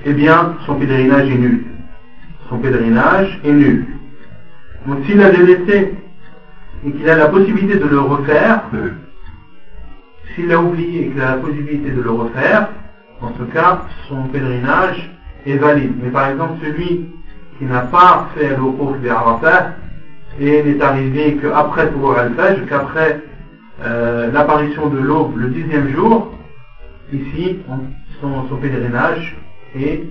[0.05, 1.65] eh bien, son pèlerinage est nul.
[2.49, 3.85] Son pèlerinage est nul.
[4.85, 5.95] Donc s'il a délaissé
[6.85, 8.63] et qu'il a la possibilité de le refaire,
[10.35, 12.69] s'il a oublié et qu'il a la possibilité de le refaire,
[13.21, 15.09] en ce cas, son pèlerinage
[15.45, 15.93] est valide.
[16.03, 17.07] Mais par exemple, celui
[17.57, 19.75] qui n'a pas fait le ouf de Arafat,
[20.39, 23.21] et n'est arrivé qu'après Tour al-Fajr, qu'après
[23.83, 26.34] euh, l'apparition de l'aube le dixième jour,
[27.14, 27.58] ici,
[28.20, 29.36] son, son pèlerinage
[29.76, 30.02] est,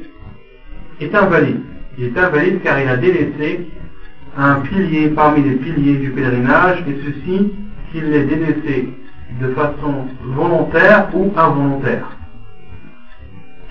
[1.01, 1.61] est invalide.
[1.97, 3.67] Il est invalide car il a délaissé
[4.37, 7.51] un pilier parmi les piliers du pèlerinage, et ceci
[7.91, 8.93] qu'il l'ait délaissé
[9.41, 12.17] de façon volontaire ou involontaire.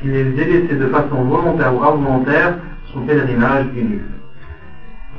[0.00, 2.54] Qu'il l'ait délaissé de façon volontaire ou involontaire,
[2.92, 4.02] son pèlerinage est nul.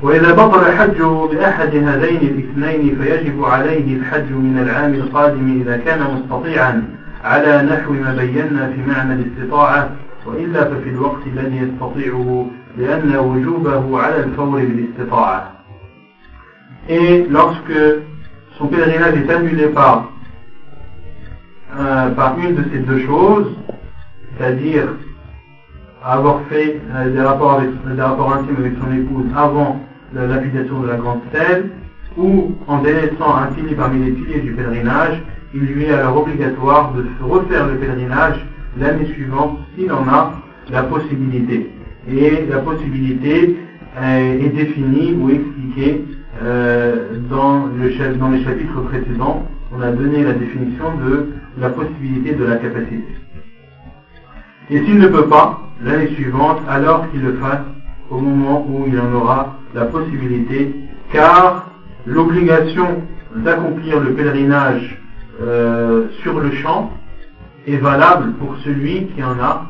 [0.02, 6.84] وإذا بطل الحج بأحد هذين الاثنين فيجب عليه الحج من العام القادم إذا كان مستطيعا
[7.24, 9.90] على نحو ما بينا في معنى الاستطاعة
[10.26, 12.46] وإلا ففي الوقت الذي يستطيعه
[12.78, 15.52] لأن وجوبه على الفور بالاستطاعة.
[16.88, 17.80] Et lorsque
[18.58, 20.10] son pèlerinage est annulé par,
[21.78, 23.54] euh, par une de ces deux choses,
[24.36, 24.88] c'est-à-dire
[26.04, 29.80] avoir fait euh, des, rapports avec, des rapports intimes avec son épouse avant
[30.12, 31.70] la lapidation de la grande stèle,
[32.16, 35.22] ou en délaissant un pilier parmi les piliers du pèlerinage,
[35.55, 38.45] il lui est alors obligatoire de refaire le pèlerinage
[38.77, 40.33] l'année suivante s'il en a
[40.69, 41.71] la possibilité.
[42.09, 43.55] Et la possibilité
[43.97, 46.03] euh, est définie ou expliquée
[46.43, 49.47] euh, dans, dans les chapitres précédents.
[49.73, 53.15] On a donné la définition de la possibilité de la capacité.
[54.69, 57.61] Et s'il ne peut pas, l'année suivante, alors qu'il le fasse
[58.09, 60.75] au moment où il en aura la possibilité,
[61.13, 61.71] car
[62.05, 63.03] l'obligation
[63.37, 65.01] d'accomplir le pèlerinage
[65.41, 66.91] euh, sur le champ
[67.67, 69.65] est valable pour celui qui en a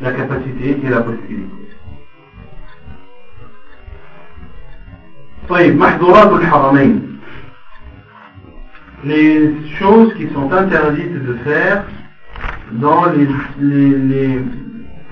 [0.00, 1.62] la capacité et la possibilité.
[9.04, 11.84] les choses qui sont interdites de faire
[12.72, 13.26] dans les,
[13.60, 14.38] les,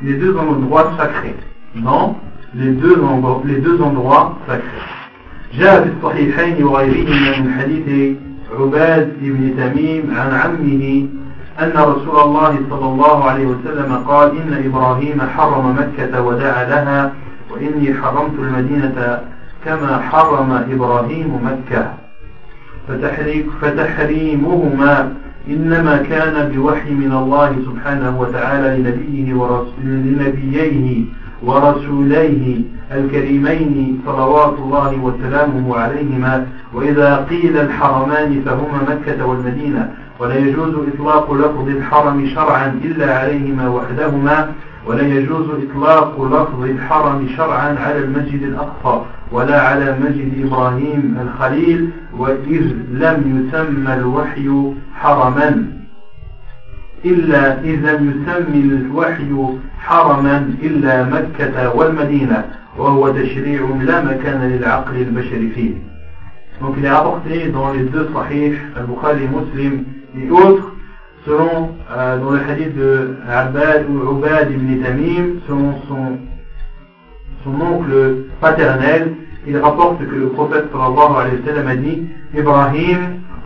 [0.03, 1.35] les, deux endroits sacrés.
[1.75, 2.19] Dans
[2.55, 3.03] les deux,
[3.45, 4.69] les deux endroits sacrés.
[8.59, 11.07] عباد بن تميم عن عمه
[11.61, 17.13] أن رسول الله صلى الله عليه وسلم قال إن إبراهيم حرم مكة ودعا لها
[17.51, 19.21] وإني حرمت المدينة
[19.65, 21.95] كما حرم إبراهيم مكة.
[23.63, 25.13] فتحريمهما
[25.49, 29.33] إنما كان بوحي من الله سبحانه وتعالى لنبيه
[29.85, 31.05] لنبييه
[31.43, 32.61] ورسوليه
[32.93, 41.69] الكريمين صلوات الله وسلامه عليهما وإذا قيل الحرمان فهما مكة والمدينة ولا يجوز إطلاق لفظ
[41.69, 44.53] الحرم شرعا إلا عليهما وحدهما
[44.87, 52.63] ولا يجوز إطلاق لفظ الحرم شرعا على المسجد الأقصى ولا على مسجد إبراهيم الخليل وإذ
[52.93, 55.80] لم يسمى الوحي حرما.
[57.06, 62.46] إلا إذ لم يسمي الوحي حرما إلا مكة والمدينة
[62.78, 65.74] وهو تشريع لا مكان للعقل البشري فيه
[66.62, 69.84] Donc il est rapporté dans les deux sahih, Al-Bukhari Muslim
[70.18, 70.72] et autres,
[71.26, 76.18] selon euh, dans le hadith de Abad ou Ubad ibn Tamim, selon son,
[77.44, 79.16] son oncle paternel,
[79.46, 82.04] il rapporte que le prophète sallallahu alayhi wa sallam a dit
[82.34, 83.00] Ibrahim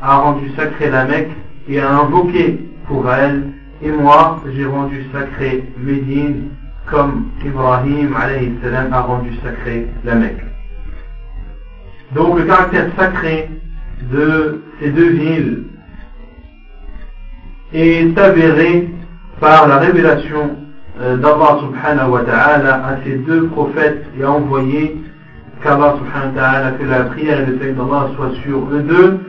[0.04, 1.32] a rendu sacré la Mecque
[1.68, 6.49] et a invoqué pour elle, et moi j'ai rendu sacré Médine
[6.87, 8.15] comme Ibrahim
[8.63, 10.45] salam a rendu sacré la Mecque.
[12.15, 13.49] Donc le caractère sacré
[14.13, 15.65] de ces deux villes
[17.73, 18.91] est avéré
[19.41, 20.57] par la révélation
[21.01, 24.97] euh, d'Allah subhanahu wa ta'ala à ces deux prophètes et a envoyé
[25.63, 25.97] qu'Allah
[26.79, 29.21] que la prière et le salut d'Allah soient sur eux deux.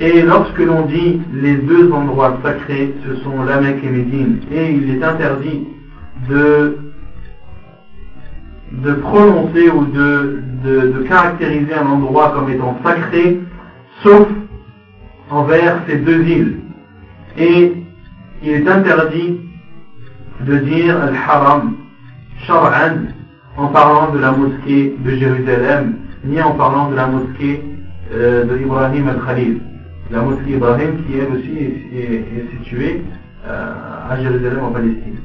[0.00, 4.70] Et lorsque l'on dit les deux endroits sacrés, ce sont la Mecque et Médine, et
[4.70, 5.66] il est interdit
[6.28, 6.78] de,
[8.70, 13.40] de prononcer ou de, de, caractériser un endroit comme étant sacré,
[14.04, 14.28] sauf
[15.30, 16.60] envers ces deux îles.
[17.36, 17.72] Et
[18.44, 19.40] il est interdit
[20.46, 21.74] de dire Al-Haram,
[22.46, 23.08] Shar'an,
[23.56, 27.64] en parlant de la mosquée de Jérusalem, ni en parlant de la mosquée
[28.12, 29.60] euh, de Ibrahim al-Khalil.
[30.10, 31.58] La mosquée Ibrahim qui elle aussi
[31.94, 33.02] est, située
[33.46, 33.74] euh,
[34.10, 35.18] à Jérusalem en Palestine.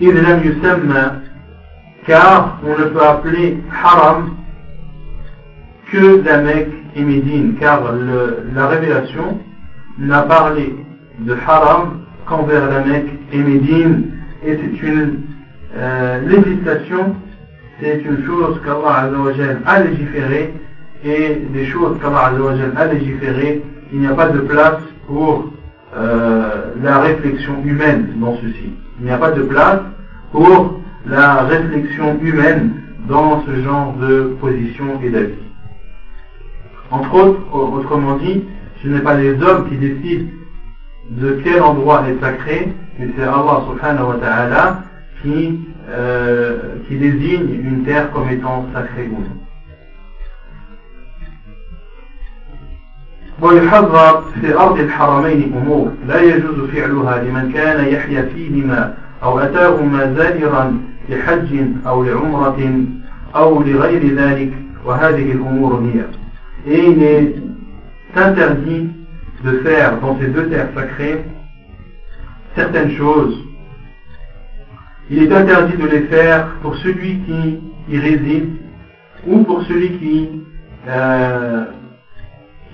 [0.00, 1.16] Idlam yusamma,
[2.06, 4.36] car on ne peut appeler Haram
[5.92, 7.82] que la Mecque et Médine, car
[8.54, 9.38] la révélation
[9.98, 10.74] n'a parlé
[11.18, 14.12] de Haram qu'envers la Mecque et Médine,
[14.44, 15.20] et c'est une
[15.76, 17.14] euh, législation,
[17.80, 19.10] c'est une chose qu'Allah
[19.66, 20.54] a légiféré,
[21.04, 22.32] et des choses qu'Allah
[22.76, 23.62] a légiféré,
[23.92, 25.50] il n'y a pas de place pour
[25.96, 28.72] euh, la réflexion humaine dans ceci.
[28.98, 29.80] Il n'y a pas de place
[30.32, 35.34] pour la réflexion humaine dans ce genre de position et d'avis.
[36.90, 38.44] Entre autres, autrement dit,
[38.82, 40.30] ce n'est pas les hommes qui décident
[41.10, 44.82] de quel endroit est sacré, mais c'est Allah subhanahu wa ta'ala
[45.22, 49.45] qui, euh, qui désigne une terre comme étant sacrée ou non.
[53.42, 60.80] ويحذر في أرض الحرمين أمور لا يجوز فعلها لمن كان يحيا فيهما أو أتاهما زائرا
[61.08, 62.84] لحج أو لعمرة
[63.36, 64.52] أو لغير ذلك
[64.84, 66.04] وهذه الأمور هي
[66.66, 67.36] Et il est
[68.16, 68.88] interdit
[69.44, 71.24] de faire dans ces deux terres sacrées
[72.56, 73.36] certaines choses.
[75.10, 78.48] Il est interdit de les faire pour celui qui y réside
[79.28, 80.42] ou pour celui qui,
[80.88, 81.66] euh,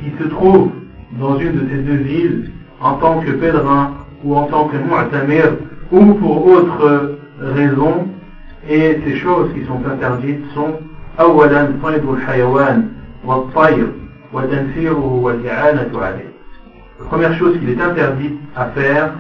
[0.01, 0.71] qui se trouve
[1.19, 2.51] dans une de ces deux villes
[2.81, 5.53] en tant que pèlerin ou en tant que mu'tamir
[5.91, 8.07] ou pour autre raison.
[8.69, 10.73] Et ces choses qui sont interdites sont
[11.19, 12.89] أولا صيد الحيوان
[13.25, 13.87] والطير
[14.33, 16.37] وتنفيره والإعانة عليه
[16.99, 19.13] La première chose qu'il est interdit à faire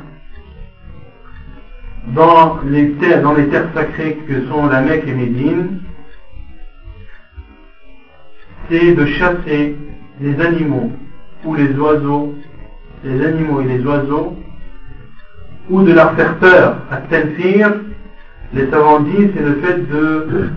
[2.07, 5.81] dans les terres, dans les terres sacrées que sont la Mecque et Médine,
[8.69, 9.75] c'est de chasser
[10.20, 10.90] les animaux
[11.44, 12.34] ou les oiseaux,
[13.04, 14.36] les animaux et les oiseaux,
[15.70, 16.76] ou de leur faire peur.
[16.90, 17.74] À tenfir,
[18.54, 20.50] les savants disent, c'est le fait de,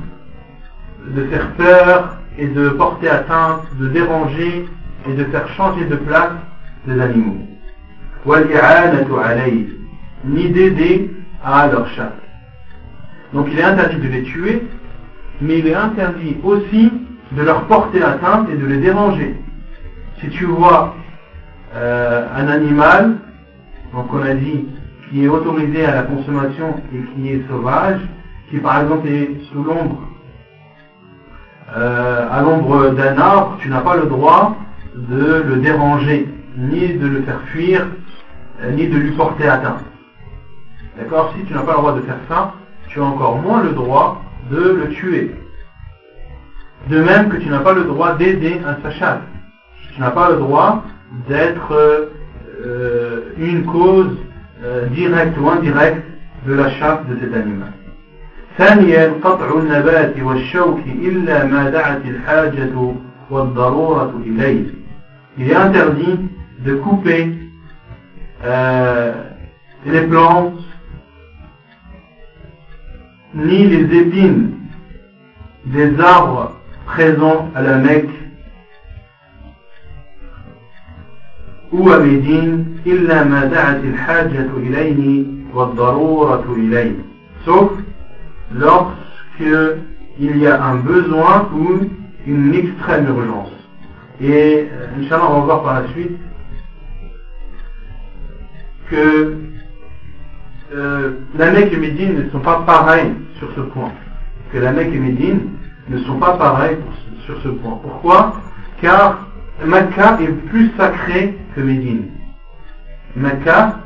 [1.15, 4.65] de faire peur et de porter atteinte, de déranger
[5.07, 6.33] et de faire changer de place
[6.87, 7.37] les animaux.
[10.25, 11.11] Ni d'aider
[11.43, 12.11] à leur chasse.
[13.33, 14.63] Donc il est interdit de les tuer,
[15.41, 16.91] mais il est interdit aussi
[17.31, 19.35] de leur porter atteinte et de les déranger.
[20.19, 20.95] Si tu vois
[21.75, 23.17] euh, un animal,
[23.93, 24.65] donc on a dit,
[25.09, 27.99] qui est autorisé à la consommation et qui est sauvage,
[28.49, 30.01] qui par exemple est sous l'ombre,
[31.75, 34.55] euh, à l'ombre d'un arbre, tu n'as pas le droit
[34.95, 37.85] de le déranger, ni de le faire fuir,
[38.63, 39.83] euh, ni de lui porter atteinte.
[40.97, 41.33] D'accord?
[41.37, 42.53] Si tu n'as pas le droit de faire ça,
[42.87, 45.35] tu as encore moins le droit de le tuer.
[46.89, 48.91] De même que tu n'as pas le droit d'aider un sa
[49.94, 50.84] Tu n'as pas le droit
[51.28, 51.72] d'être
[52.64, 54.16] euh, une cause
[54.64, 56.04] euh, directe ou indirecte
[56.46, 57.72] de la chasse de cet animal.
[58.58, 62.94] ثانيا قطع النبات والشوك إلا ما دعت الحاجة
[63.30, 64.66] والضرورة إليه.
[65.38, 66.18] Il est interdit
[66.58, 67.32] de couper
[68.44, 69.12] euh,
[69.86, 70.60] les plantes
[73.34, 74.50] ni les épines
[75.66, 78.10] des arbres présents à la Mecque
[81.72, 85.24] ou à Médine, إلا ما دعت الحاجة إليه
[85.54, 86.96] والضرورة إليه.
[87.44, 87.70] Sauf
[88.54, 89.76] lorsque
[90.18, 91.86] il y a un besoin ou
[92.26, 93.52] une extrême urgence.
[94.20, 96.18] Et euh, Inch'Allah, on va voir par la suite
[98.90, 99.36] que
[100.74, 103.92] euh, la Mecque et Médine ne sont pas pareils sur ce point.
[104.52, 105.40] Que la Mecque et Médine
[105.88, 106.76] ne sont pas pareils
[107.24, 107.78] sur ce point.
[107.82, 108.34] Pourquoi
[108.82, 109.26] Car
[109.63, 112.09] Mecca est plus sacré que Médine.
[113.15, 113.79] Mecca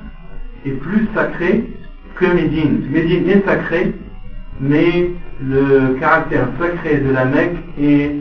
[0.66, 1.70] est plus sacré
[2.16, 2.88] que Médine.
[2.90, 3.94] Médine est sacré,
[4.60, 5.12] mais
[5.42, 8.16] le caractère sacré de la Mecque est,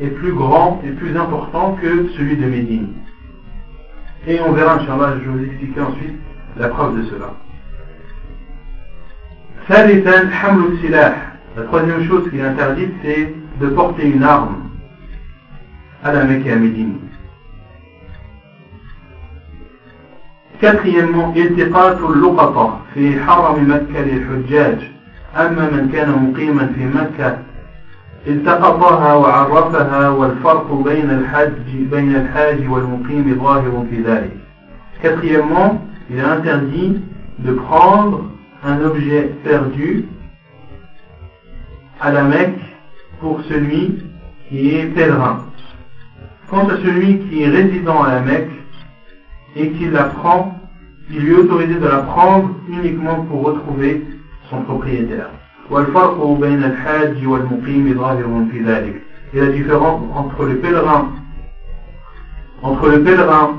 [0.00, 2.88] est plus grand et plus important que celui de Médine.
[4.26, 6.16] Et on verra, Inch'Allah, je vais vous expliquer ensuite
[6.56, 7.34] la preuve de cela.
[11.56, 14.67] La troisième chose qui est interdite, c'est de porter une arme
[16.04, 16.98] à Médine.
[20.60, 24.78] Quatrièmement, التقاط اللقطة في حرم مكة للحجاج
[25.36, 27.38] أما من كان مقيما في مكة
[28.26, 34.36] التقطها وعرفها والفرق بين الحج بين الحاج والمقيم ظاهر في ذلك.
[35.02, 35.80] Quatrièmement,
[36.10, 37.00] il est interdit
[37.38, 38.24] de prendre
[38.64, 40.06] un objet perdu
[42.00, 42.58] à la Mecque
[43.20, 44.02] pour celui
[44.48, 45.47] qui est pèlerin.
[46.50, 48.50] Quant à celui qui est résident à la Mecque
[49.54, 50.58] et qui la prend,
[51.10, 54.02] il lui est autorisé de la prendre uniquement pour retrouver
[54.48, 55.28] son propriétaire.
[59.34, 61.12] Et la différence entre le pèlerin,
[62.62, 63.58] entre le pèlerin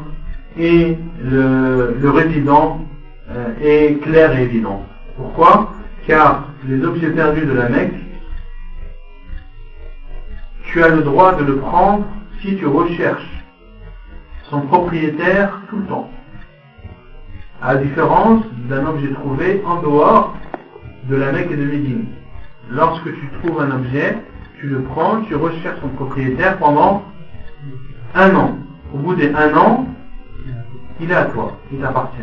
[0.57, 2.79] et le, résident
[3.29, 4.81] euh, est claire et évidente.
[5.15, 5.73] Pourquoi?
[6.07, 7.93] Car les objets perdus de la Mecque,
[10.63, 12.05] tu as le droit de le prendre
[12.41, 13.43] si tu recherches
[14.49, 16.09] son propriétaire tout le temps.
[17.61, 20.35] À la différence d'un objet trouvé en dehors
[21.09, 22.05] de la Mecque et de Médine.
[22.71, 24.17] Lorsque tu trouves un objet,
[24.59, 27.03] tu le prends, tu recherches son propriétaire pendant
[28.15, 28.57] un an.
[28.93, 29.87] Au bout d'un an,
[30.99, 32.21] il est à toi, il t'appartient.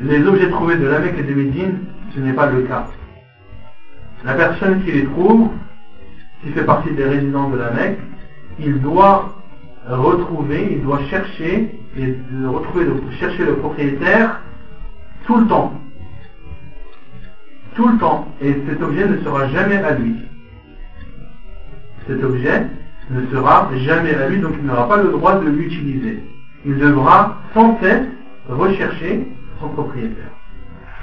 [0.00, 1.78] Les objets trouvés de la Mecque et de Médine,
[2.14, 2.86] ce n'est pas le cas.
[4.24, 5.50] La personne qui les trouve,
[6.42, 7.98] qui fait partie des résidents de la Mecque,
[8.58, 9.34] il doit
[9.88, 12.86] retrouver, il doit chercher et de retrouver,
[13.18, 14.40] chercher le propriétaire
[15.26, 15.72] tout le temps.
[17.74, 18.28] Tout le temps.
[18.40, 20.16] Et cet objet ne sera jamais à lui.
[22.06, 22.66] Cet objet
[23.10, 26.22] ne sera jamais à lui, donc il n'aura pas le droit de l'utiliser.
[26.64, 28.06] Il devra sans cesse
[28.48, 29.26] rechercher
[29.60, 30.30] son propriétaire.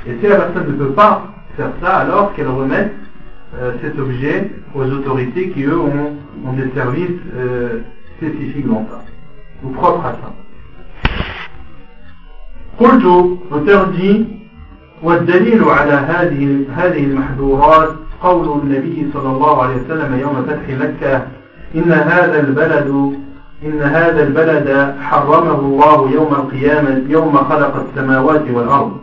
[0.06, 2.94] Et si la personne ne peut pas faire ça, alors qu'elle remette
[3.82, 7.80] cet objet aux autorités qui, eux, ont, des services euh,
[8.18, 9.04] spécifiques dans ça,
[9.64, 10.34] ou propres à ça.
[12.80, 13.06] قلت
[13.96, 14.26] dit
[15.04, 17.90] والدليل على هذه هذه المحظورات
[18.22, 21.22] قول النبي صلى الله عليه وسلم يوم فتح مكة
[21.76, 23.14] إن هذا البلد
[23.66, 28.98] إن هذا البلد حرمه الله يوم القيامة يوم خلق السماوات والأرض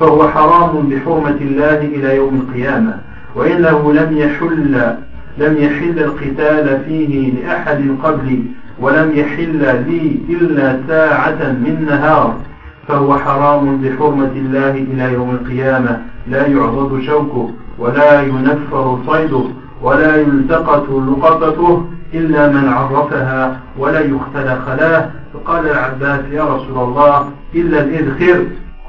[0.00, 4.96] فهو حرام بحرمة الله إلى يوم القيامة وإنه لم يحل
[5.38, 8.42] لم يحل القتال فيه لأحد قبلي
[8.80, 9.58] ولم يحل
[9.88, 12.36] لي إلا ساعة من نهار
[12.88, 16.02] فهو حرام بحرمة الله إلى يوم القيامة.
[16.28, 19.44] لا يعضد شوكه ولا ينفر صيده
[19.82, 25.10] ولا يلتقط لقطته إلا من عرفها ولا يختل خلاه.
[25.34, 28.44] فقال العباس يا رسول الله إلا الإذخر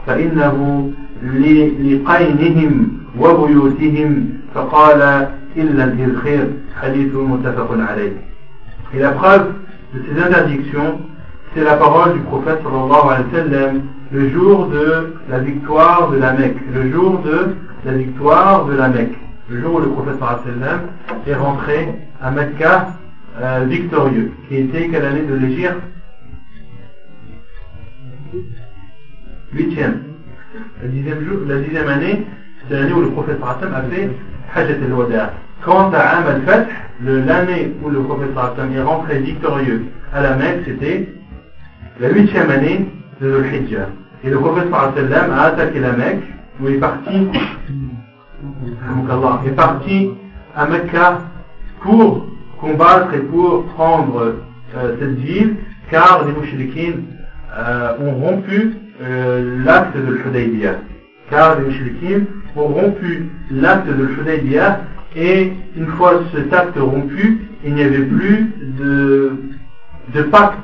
[0.07, 0.89] فإنه
[1.23, 2.87] لقينهم
[3.18, 6.46] وبيوتهم فقال إلا الإذخر
[6.80, 8.12] حديث متفق عليه
[8.94, 9.52] Et la preuve
[9.94, 11.00] de ces interdictions,
[11.54, 13.82] c'est la parole du prophète sallallahu alayhi wa sallam
[14.12, 18.88] le jour de la victoire de la Mecque, le jour de la victoire de la
[18.88, 19.18] Mecque,
[19.50, 20.80] le jour où le prophète sallallahu alayhi wa sallam
[21.26, 22.88] est rentré à Mecca
[23.40, 25.82] euh, victorieux, qui était quelle année de l'Égypte
[29.52, 30.02] Huitième.
[30.82, 32.26] La dixième, jour, la dixième année,
[32.67, 34.09] c'est l'année où le prophète a fait
[34.53, 35.33] Hajjat al-Wada.
[35.63, 36.67] Quant à Am al-Fath,
[37.03, 38.29] l'année où le prophète
[38.75, 41.07] est rentré victorieux à la Mecque, c'était
[41.99, 42.87] la huitième année
[43.21, 43.89] de l'Hijjah.
[44.23, 46.23] Et le prophète a attaqué la Mecque,
[46.59, 47.27] où il est parti,
[49.45, 50.09] est parti
[50.55, 51.19] à Mecca
[51.81, 52.27] pour
[52.59, 54.35] combattre et pour prendre
[54.75, 55.55] euh, cette ville,
[55.89, 57.01] car les mouchriquins
[57.57, 60.75] euh, ont rompu euh, l'acte de l'Hudaybiyah.
[61.29, 62.25] Car les mouchriquins
[62.55, 64.81] ont rompu l'acte de l'Hudaybiyah
[65.15, 69.33] et une fois cet acte rompu, il n'y avait plus de,
[70.13, 70.57] de pacte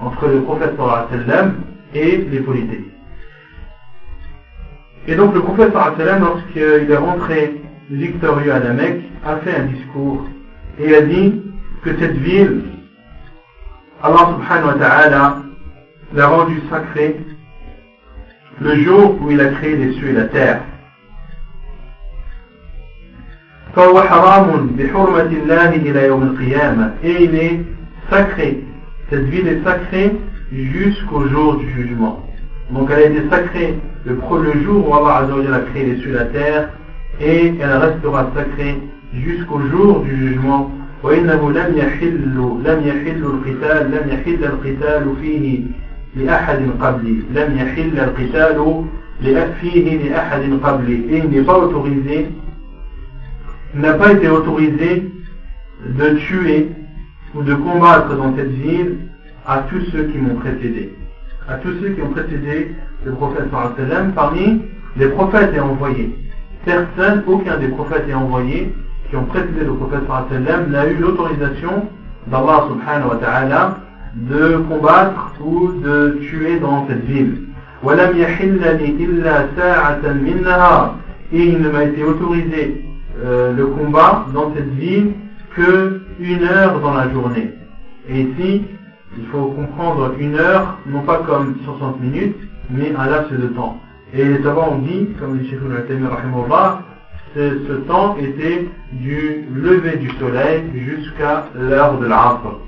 [0.00, 0.74] entre le prophète
[1.10, 1.54] sallam
[1.94, 2.84] et les polythéistes.
[5.06, 9.64] Et donc le prophète sallam, lorsqu'il est rentré victorieux à la Mecque, a fait un
[9.64, 10.26] discours
[10.78, 11.42] et a dit
[11.82, 12.62] que cette ville,
[14.02, 15.42] Allah subhanahu wa ta'ala
[16.14, 17.16] l'a rendue sacrée
[18.60, 20.62] le jour où il a créé les cieux et la terre
[23.75, 27.59] فهو حرام بحرمة الله إلى يوم القيامة et il est
[28.09, 28.63] sacré
[29.09, 30.11] cette ville est sacrée
[30.51, 32.19] jusqu'au jour du jugement
[32.71, 36.13] donc elle a été sacrée le, le jour où Allah a créé les cieux et
[36.13, 36.69] la terre
[37.19, 38.77] et elle restera sacrée
[39.13, 40.71] jusqu'au jour du jugement
[41.03, 42.15] وإنه لم يحل
[42.65, 45.59] لم يحل القتال لم يحل القتال فيه
[46.15, 48.85] لأحد قبلي لم يحل القتال
[49.61, 52.29] فيه لأحد قبلي et il n'est pas autorisé
[53.74, 55.10] n'a pas été autorisé
[55.86, 56.68] de tuer
[57.34, 58.98] ou de combattre dans cette ville
[59.46, 60.94] à tous ceux qui m'ont précédé.
[61.48, 62.74] À tous ceux qui ont précédé
[63.04, 63.44] le prophète
[63.76, 64.62] sallam parmi
[64.96, 66.14] les prophètes et envoyés.
[66.64, 68.74] Personne, aucun des prophètes et envoyés
[69.08, 71.88] qui ont précédé le prophète sallam n'a eu l'autorisation
[72.26, 73.78] d'Allah subhanahu wa ta'ala
[74.14, 77.44] de combattre ou de tuer dans cette ville.
[81.30, 82.87] Et il ne m'a été autorisé
[83.24, 85.12] euh, le combat dans cette ville
[85.54, 87.52] que une heure dans la journée.
[88.08, 88.64] Et ici,
[89.16, 92.36] il faut comprendre une heure, non pas comme 60 minutes,
[92.70, 93.80] mais un laps de temps.
[94.14, 95.58] Et les savants ont dit, comme le Cheikh
[97.34, 102.58] ce temps était du lever du soleil jusqu'à l'heure de l'Asr.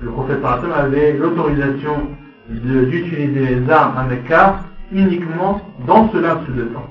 [0.00, 2.08] Le prophète avait l'autorisation
[2.48, 4.60] d'utiliser les armes à Mecca
[4.90, 6.90] uniquement dans ce laps de temps.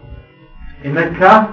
[0.83, 1.51] Et Mecca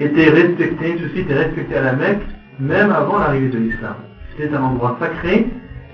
[0.00, 2.22] était respecté, ceci était respecté à la Mecque
[2.58, 3.94] même avant l'arrivée de l'islam.
[4.36, 5.46] C'était un endroit sacré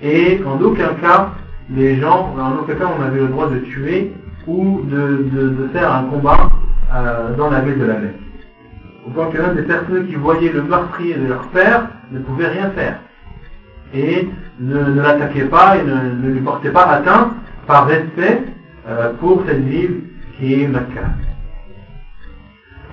[0.02, 1.30] et en aucun cas
[1.70, 4.12] les gens, en aucun cas on avait le droit de tuer
[4.46, 6.48] ou de, faire un combat
[6.94, 8.26] euh, dans la ville de la Mecque
[9.06, 12.48] au point que même des personnes qui voyaient le meurtrier de leur père ne pouvaient
[12.48, 12.98] rien faire.
[13.94, 14.28] Et
[14.58, 17.32] ne, l'attaquaient pas et ne, lui portaient pas atteinte
[17.66, 18.42] par respect
[18.88, 20.02] euh, pour cette ville
[20.36, 21.02] qui est Mecca.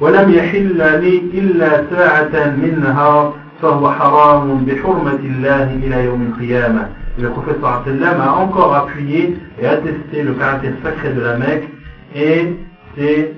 [0.03, 3.33] ولم يحل لي إلا ساعة منها
[3.63, 6.89] فهو حرام بحرمة الله إلى يوم القيامة.
[7.19, 11.69] Le prophète sallam a encore appuyé et attesté le caractère sacré de la Mecque
[12.15, 12.55] et
[12.97, 13.33] c'est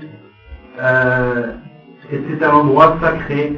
[0.79, 1.53] euh,
[2.13, 3.55] et c'est un endroit sacré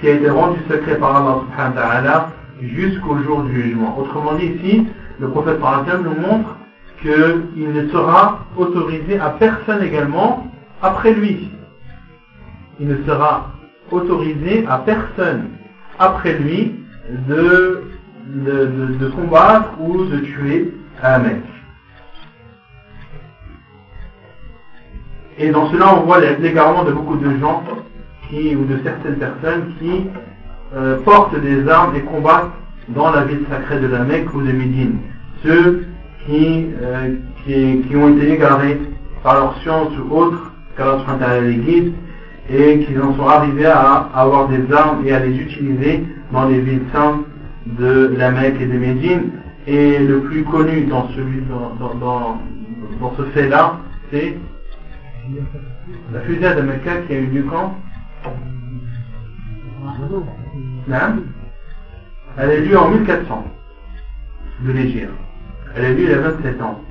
[0.00, 2.28] qui a été rendu sacré par Allah subhanahu wa ta'ala
[2.60, 3.96] jusqu'au jour du jugement.
[3.98, 4.86] Autrement dit, ici,
[5.20, 6.56] le prophète sallallahu nous montre
[7.00, 10.46] qu'il ne sera autorisé à personne également
[10.82, 11.50] après lui.
[12.79, 13.51] Il ne sera
[13.91, 15.49] autorisé à personne
[15.99, 16.75] après lui
[17.27, 17.83] de,
[19.15, 21.41] combattre ou de tuer un mec.
[25.39, 27.63] Et dans cela, on voit l'égarement de beaucoup de gens
[28.29, 30.07] qui, ou de certaines personnes qui
[30.75, 32.51] euh, portent des armes et combattent
[32.89, 34.97] dans la ville sacrée de la Mecque ou de Médine.
[35.43, 35.85] Ceux
[36.25, 37.15] qui, euh,
[37.95, 38.81] ont été égarés
[39.23, 41.93] par leur science ou autre qu'Allah les guide
[42.49, 46.59] et qui en sont arrivés à avoir des armes et à les utiliser dans les
[46.61, 47.25] villes saintes
[47.65, 49.31] de la Mecque et de Médine.
[49.67, 52.39] Et le plus connu dans, celui, dans, dans,
[53.01, 53.79] dans ce fait-là,
[54.11, 54.37] c'est
[56.13, 57.75] la fusée de Mecca qui a eu lieu quand?
[62.37, 63.43] Elle a eu lieu en 1400
[64.61, 65.09] de l'Égypte.
[65.75, 66.81] Elle a eu lieu il y a 27 ans.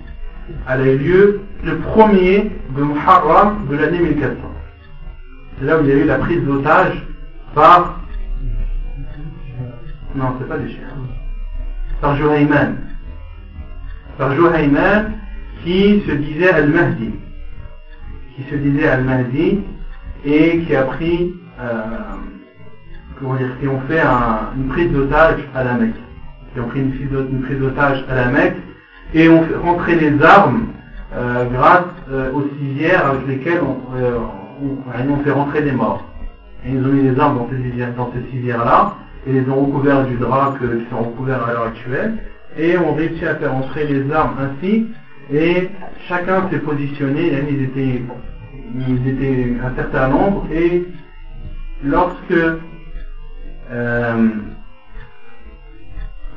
[0.69, 4.37] Elle a eu lieu le premier de Muharram de l'année 1400.
[5.59, 7.03] C'est là où il y a eu la prise d'otage
[7.55, 8.01] par...
[10.15, 10.89] Non, c'est pas des chiens.
[12.01, 12.77] Par Juhayman.
[14.19, 15.13] Par Juhayman
[15.65, 17.13] qui se disait Al-Mahdi.
[18.35, 19.61] Qui se disait Al-Mahdi
[20.25, 21.35] et qui a pris...
[21.61, 21.83] Euh,
[23.19, 24.03] comment dire, qui ont fait
[24.57, 25.97] une prise d'otage à la Mecque.
[26.53, 28.57] Qui ont pris une prise d'otage à la Mecque
[29.15, 30.67] et ont fait rentrer les armes
[31.15, 33.63] euh, grâce euh, aux civières avec lesquelles
[33.97, 34.19] euh,
[34.63, 36.05] on, ont fait rentrer des morts.
[36.65, 37.39] Ils ont mis les armes
[37.97, 38.95] dans ces civières-là
[39.27, 42.19] et les ont recouverts du drap qui sont recouverts à l'heure actuelle
[42.57, 44.87] et ont réussi à faire entrer les armes ainsi
[45.33, 45.69] et
[46.09, 48.03] chacun s'est positionné, ils étaient,
[48.89, 50.87] ils étaient un certain nombre et
[51.85, 52.35] lorsque
[53.73, 54.29] euh,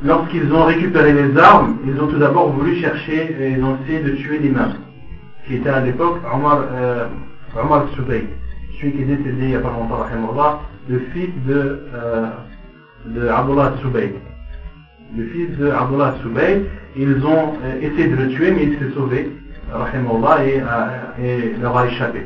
[0.04, 4.00] lorsqu'ils ont récupéré les armes, ils ont tout d'abord voulu chercher, et ils ont essayé
[4.00, 4.74] de tuer l'imam,
[5.46, 7.06] qui était à l'époque euh,
[7.56, 8.26] Omar Subay,
[8.80, 10.06] celui qui est décédé il n'y a pas longtemps,
[10.90, 12.28] le fils de, euh,
[13.06, 13.74] de Abdullah.
[15.16, 16.16] Le fils de Abdullah
[16.96, 19.32] ils ont euh, essayé de le tuer, mais il s'est sauvé,
[19.70, 22.26] et, euh, et leur a échappé.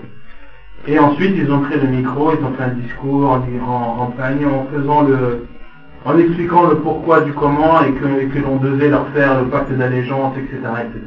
[0.87, 4.65] Et ensuite, ils ont pris le micro, ils ont fait un discours en, en, en
[4.73, 5.47] faisant le,
[6.05, 10.35] en expliquant le pourquoi du comment et que, l'on devait leur faire le pacte d'allégeance,
[10.37, 11.01] etc., etc.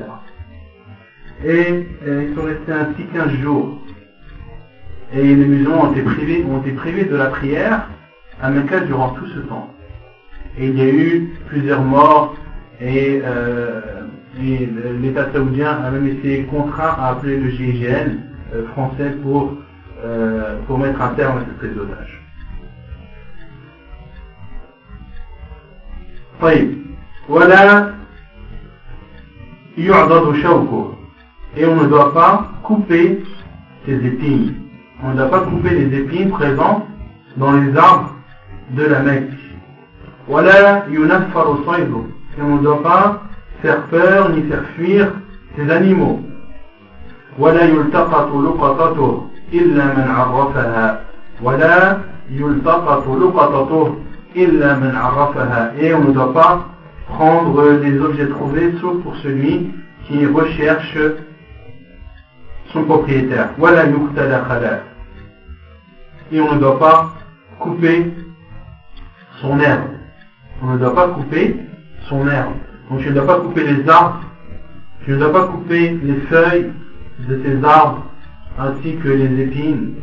[1.44, 3.78] Et, ils sont restés ainsi 15 jours.
[5.16, 7.88] Et les musulmans ont été privés, ont été privés de la prière
[8.42, 9.72] à Mecca durant tout ce temps.
[10.58, 12.36] Et il y a eu plusieurs morts
[12.80, 13.80] et, euh,
[15.00, 18.18] l'État saoudien a même été contraint à appeler le GIGN
[18.54, 19.54] euh, français pour,
[20.04, 22.22] euh, pour mettre un terme à cette prise d'otage.
[27.28, 27.92] Voilà
[31.56, 33.22] et on ne doit pas couper
[33.86, 34.65] ses épines
[35.02, 36.86] on ne doit pas couper les épines présentes
[37.36, 38.14] dans les arbres
[38.70, 39.30] de la Mecque.
[40.26, 41.46] Voilà yunaffar
[42.38, 43.22] Et on ne doit pas
[43.62, 45.12] faire peur ni faire fuir
[45.56, 46.20] ces animaux.
[47.38, 47.84] Voilà illa.
[51.40, 51.98] Voilà
[54.34, 54.78] illa.
[55.78, 56.66] Et on ne doit pas
[57.08, 59.70] prendre les objets trouvés sauf pour celui
[60.08, 60.98] qui recherche
[62.75, 64.81] son propriétaire ولا يقتل خلاف
[66.31, 67.13] et on ne doit pas
[67.59, 68.13] couper
[69.41, 69.89] son herbe
[70.63, 71.55] on ne doit pas couper
[72.07, 72.53] son herbe
[72.89, 74.21] donc tu ne dois pas couper les arbres
[75.03, 76.71] tu ne dois pas couper les feuilles
[77.27, 78.03] de ces arbres
[78.59, 79.95] ainsi que les épines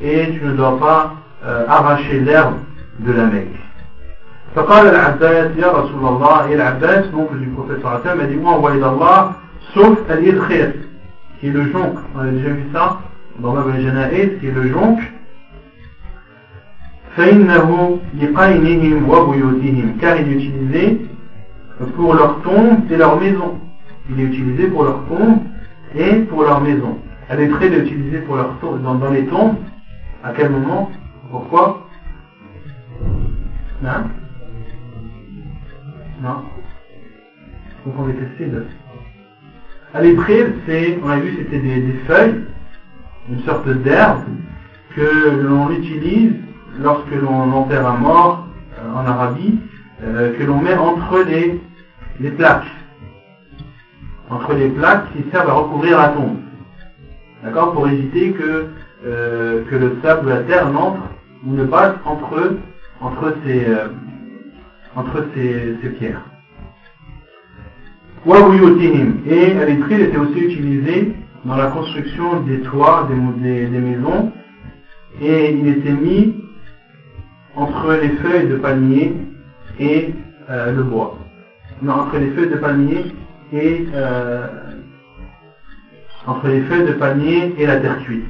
[0.00, 1.14] et tu ne dois pas
[1.46, 2.54] euh, arracher l'herbe
[3.00, 3.60] de la Mecque.
[4.54, 8.80] فقال العباس يا رسول الله et l'Abbas, donc du prophète sallam, a dit moi envoyé
[8.80, 9.34] d'Allah
[9.74, 10.74] sauf al-idkhir
[11.38, 13.00] qui est le jonc on a déjà vu ça
[13.38, 14.98] dans la Janaïs qui est le jonc
[17.16, 21.06] فإنه لقينهم وبيوتهم car il est utilisé
[21.94, 23.60] pour leur tombe et leur maison
[24.10, 25.38] il est utilisé pour leur tombe
[25.94, 26.98] et pour leur maison.
[27.28, 29.56] Elle est très utilisée pour leur dans, dans les tombes.
[30.22, 30.90] À quel moment
[31.30, 31.86] Pourquoi
[33.82, 34.10] Non
[36.22, 36.42] Non
[37.84, 38.50] Vous pouvez tester
[39.91, 42.43] À l'épreuve, c'est, on a vu, c'était des, feuilles,
[43.27, 44.21] une sorte d'herbe
[44.95, 46.33] que l'on utilise
[46.79, 48.47] lorsque l'on enterre un mort
[48.77, 49.57] euh, en Arabie,
[50.03, 52.67] euh, que l'on met entre les, plaques
[54.29, 56.37] entre les plaques qui servent à recouvrir la tombe.
[57.43, 58.67] D'accord Pour éviter que,
[59.07, 61.01] euh, que le sable ou la terre n'entre
[61.47, 62.57] ou ne passe entre,
[63.01, 63.65] entre, ces,
[64.95, 66.28] entre ces pierres.
[68.27, 71.13] Et l'électricité était aussi utilisée
[71.45, 73.07] dans la construction des toits
[73.41, 74.31] des, des, maisons
[75.21, 76.35] et il était mis
[77.55, 79.15] entre les feuilles de palmier
[79.79, 80.13] et
[80.49, 81.17] euh, le bois.
[81.81, 83.05] Non, entre les feuilles de palmier
[83.53, 84.47] et euh,
[86.27, 88.25] entre les feuilles de et la terre cuite.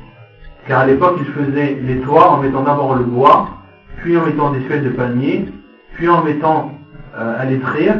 [0.67, 3.49] Car à l'époque, ils faisaient les toits en mettant d'abord le bois,
[3.97, 5.45] puis en mettant des feuilles de palmier,
[5.93, 6.73] puis en mettant
[7.17, 7.95] à l'étrir,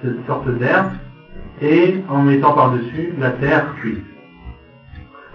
[0.00, 0.92] cette sorte d'herbe,
[1.61, 4.05] et en mettant par-dessus la terre cuite.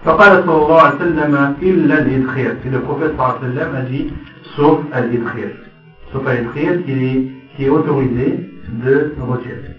[0.05, 3.81] فقال صلى الله عليه وسلم إلا الإدخير et le prophète صلى الله عليه وسلم a
[3.81, 4.13] dit
[4.55, 5.49] sauf al-idkhir
[6.11, 8.39] sauf al-idkhir qui est, qui est autorisé
[8.83, 9.75] de retirer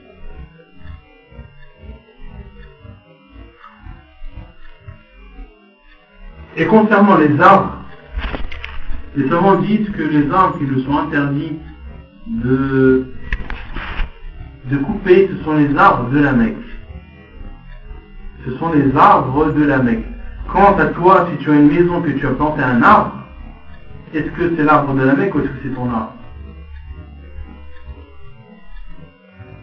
[6.57, 7.77] et concernant les arbres
[9.17, 11.57] les savants disent que les arbres qui nous sont interdits
[12.27, 13.07] de,
[14.72, 16.56] de couper, ce sont les arbres de la Mecque.
[18.46, 20.06] Ce sont les arbres de la Mecque.
[20.52, 23.14] Quant à toi, si tu as une maison que tu as planté un arbre,
[24.14, 26.14] est-ce que c'est l'arbre de la Mecque ou est-ce que c'est ton arbre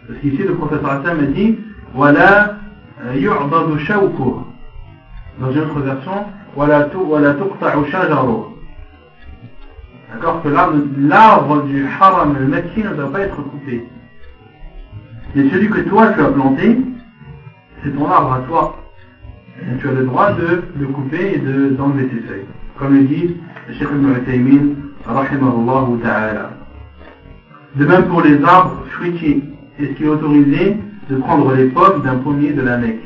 [0.07, 1.57] Parce qu'ici, le professeur Hassan a dit
[1.93, 2.55] Voilà,
[3.15, 4.45] yu'badu shawkuh.
[5.39, 6.25] Dans une autre version,
[6.55, 8.45] Voilà tuqta'u shajaruh.
[10.11, 13.87] D'accord Que l'arbre du haram al-makki ne doit pas être coupé.
[15.35, 16.77] Mais celui que toi tu as planté,
[17.83, 18.75] c'est ton arbre à toi.
[19.79, 22.45] Tu as le droit de le couper et d'enlever tes feuilles.
[22.77, 23.37] Comme le dit
[23.67, 24.75] le Cheikh Ibn
[25.05, 26.51] rahimahullah ta'ala.
[27.75, 29.43] De même pour les arbres fruitiers,
[29.79, 30.77] est-ce qu'il est autorisé
[31.09, 33.03] de prendre les pommes d'un pommier de la Mecque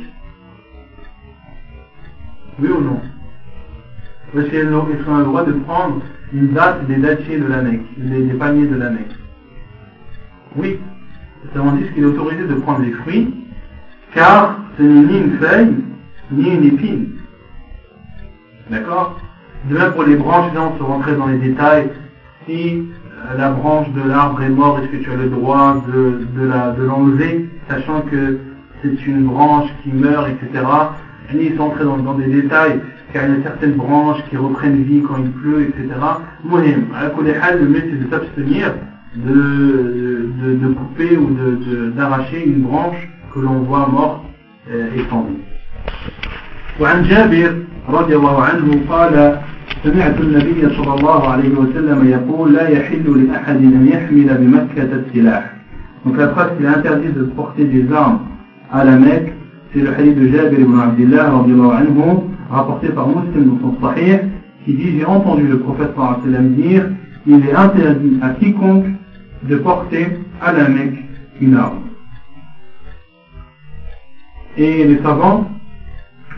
[2.60, 3.02] Oui ou non?
[4.36, 6.02] Est-ce qu'ils ont le droit de prendre
[6.34, 9.16] une date des dattiers de la Mecque, des, paniers de la Mecque.
[10.56, 10.80] Oui,
[11.78, 13.34] dire qu'il est autorisé de prendre les fruits,
[14.14, 15.76] car ce n'est ni une feuille,
[16.32, 17.08] ni une épine.
[18.70, 19.20] D'accord?
[19.70, 21.90] De même pour les branches, là on se rentrer dans les détails.
[22.46, 26.84] Si euh, la branche de l'arbre est morte, est-ce que tu as le droit de,
[26.84, 28.40] l'enlever, sachant que
[28.82, 30.66] c'est une branche qui meurt, etc.
[31.34, 32.80] Ni s'entrer dans, dans des détails
[33.14, 35.88] car il y a certaines branches qui reprennent vie quand il pleut, etc.
[36.44, 38.74] Mohim, le mieux c'est de s'abstenir
[39.17, 41.37] de, de, de, couper ou
[41.97, 44.23] d'arracher une branche que l'on voit morte
[44.71, 45.43] et fendue.
[46.81, 47.55] وعن جابر
[47.89, 49.39] رضي الله عنه قال
[49.85, 55.55] سمعت النبي صلى الله عليه وسلم يقول لا يحل لأحد أن يحمل بمكة السلاح
[56.05, 58.21] Donc la preuve qu'il est interdit de porter des armes
[58.73, 59.33] à la Mecque,
[59.73, 62.21] c'est le hadith de Jabir ibn Abdullah radiallahu anhu
[62.51, 64.21] rapporté par Muslim dans son Sahih,
[64.65, 66.85] qui dit J'ai entendu le prophète sallam dire
[67.27, 68.87] Il est interdit à quiconque
[69.44, 70.08] de porter
[70.42, 71.04] à la Mecque
[71.42, 71.82] une arme.
[74.58, 75.50] Et les savants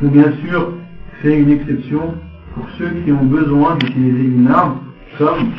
[0.02, 0.74] ont bien sûr
[1.22, 2.16] fait une exception
[2.54, 4.78] pour ceux qui ont besoin d'utiliser une arme,
[5.18, 5.52] comme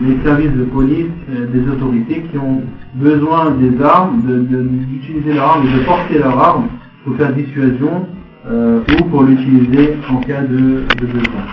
[0.00, 2.62] les services de police, euh, des autorités qui ont
[2.94, 6.68] besoin des armes, d'utiliser leur arme de porter leur arme
[7.04, 8.06] pour faire dissuasion
[8.46, 11.44] euh, ou pour l'utiliser en cas de, de besoin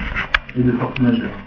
[0.58, 1.47] et de force majeure.